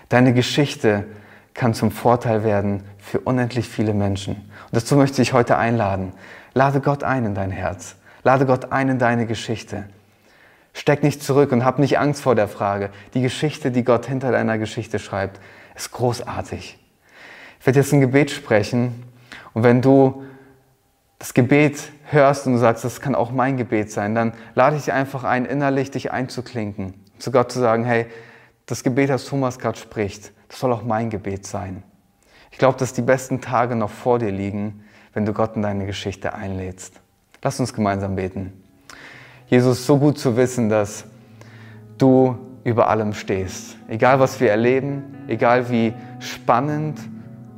Deine 0.08 0.32
Geschichte 0.32 1.04
kann 1.52 1.74
zum 1.74 1.90
Vorteil 1.90 2.42
werden 2.42 2.84
für 2.98 3.20
unendlich 3.20 3.68
viele 3.68 3.92
Menschen. 3.92 4.36
Und 4.36 4.72
dazu 4.72 4.96
möchte 4.96 5.20
ich 5.20 5.34
heute 5.34 5.58
einladen. 5.58 6.14
Lade 6.54 6.80
Gott 6.80 7.04
ein 7.04 7.26
in 7.26 7.34
dein 7.34 7.50
Herz. 7.50 7.96
Lade 8.24 8.46
Gott 8.46 8.72
ein 8.72 8.88
in 8.88 8.98
deine 8.98 9.26
Geschichte. 9.26 9.84
Steck 10.72 11.02
nicht 11.02 11.22
zurück 11.22 11.52
und 11.52 11.66
hab 11.66 11.78
nicht 11.78 11.98
Angst 11.98 12.22
vor 12.22 12.34
der 12.34 12.48
Frage. 12.48 12.88
Die 13.12 13.20
Geschichte, 13.20 13.70
die 13.70 13.84
Gott 13.84 14.06
hinter 14.06 14.32
deiner 14.32 14.56
Geschichte 14.56 14.98
schreibt, 14.98 15.38
ist 15.74 15.92
großartig. 15.92 16.78
Ich 17.60 17.66
werde 17.66 17.78
jetzt 17.78 17.92
ein 17.92 18.00
Gebet 18.00 18.30
sprechen 18.30 19.02
und 19.56 19.62
wenn 19.62 19.80
du 19.80 20.22
das 21.18 21.32
Gebet 21.32 21.90
hörst 22.10 22.46
und 22.46 22.52
du 22.52 22.58
sagst, 22.58 22.84
das 22.84 23.00
kann 23.00 23.14
auch 23.14 23.30
mein 23.30 23.56
Gebet 23.56 23.90
sein, 23.90 24.14
dann 24.14 24.34
lade 24.54 24.76
ich 24.76 24.84
dich 24.84 24.92
einfach 24.92 25.24
ein, 25.24 25.46
innerlich 25.46 25.90
dich 25.90 26.12
einzuklinken, 26.12 26.92
zu 27.18 27.32
Gott 27.32 27.50
zu 27.50 27.60
sagen, 27.60 27.86
hey, 27.86 28.04
das 28.66 28.84
Gebet, 28.84 29.08
das 29.08 29.24
Thomas 29.24 29.58
gerade 29.58 29.78
spricht, 29.78 30.32
das 30.48 30.60
soll 30.60 30.74
auch 30.74 30.82
mein 30.82 31.08
Gebet 31.08 31.46
sein. 31.46 31.84
Ich 32.50 32.58
glaube, 32.58 32.78
dass 32.78 32.92
die 32.92 33.00
besten 33.00 33.40
Tage 33.40 33.76
noch 33.76 33.88
vor 33.88 34.18
dir 34.18 34.30
liegen, 34.30 34.84
wenn 35.14 35.24
du 35.24 35.32
Gott 35.32 35.56
in 35.56 35.62
deine 35.62 35.86
Geschichte 35.86 36.34
einlädst. 36.34 37.00
Lass 37.40 37.58
uns 37.58 37.72
gemeinsam 37.72 38.14
beten. 38.14 38.62
Jesus, 39.46 39.86
so 39.86 39.96
gut 39.96 40.18
zu 40.18 40.36
wissen, 40.36 40.68
dass 40.68 41.06
du 41.96 42.36
über 42.62 42.90
allem 42.90 43.14
stehst. 43.14 43.78
Egal 43.88 44.20
was 44.20 44.38
wir 44.38 44.50
erleben, 44.50 45.24
egal 45.28 45.70
wie 45.70 45.94
spannend 46.20 47.00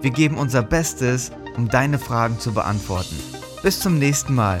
Wir 0.00 0.10
geben 0.10 0.38
unser 0.38 0.62
Bestes, 0.62 1.32
um 1.56 1.68
deine 1.68 1.98
Fragen 1.98 2.38
zu 2.38 2.52
beantworten. 2.52 3.18
Bis 3.62 3.80
zum 3.80 3.98
nächsten 3.98 4.34
Mal 4.34 4.60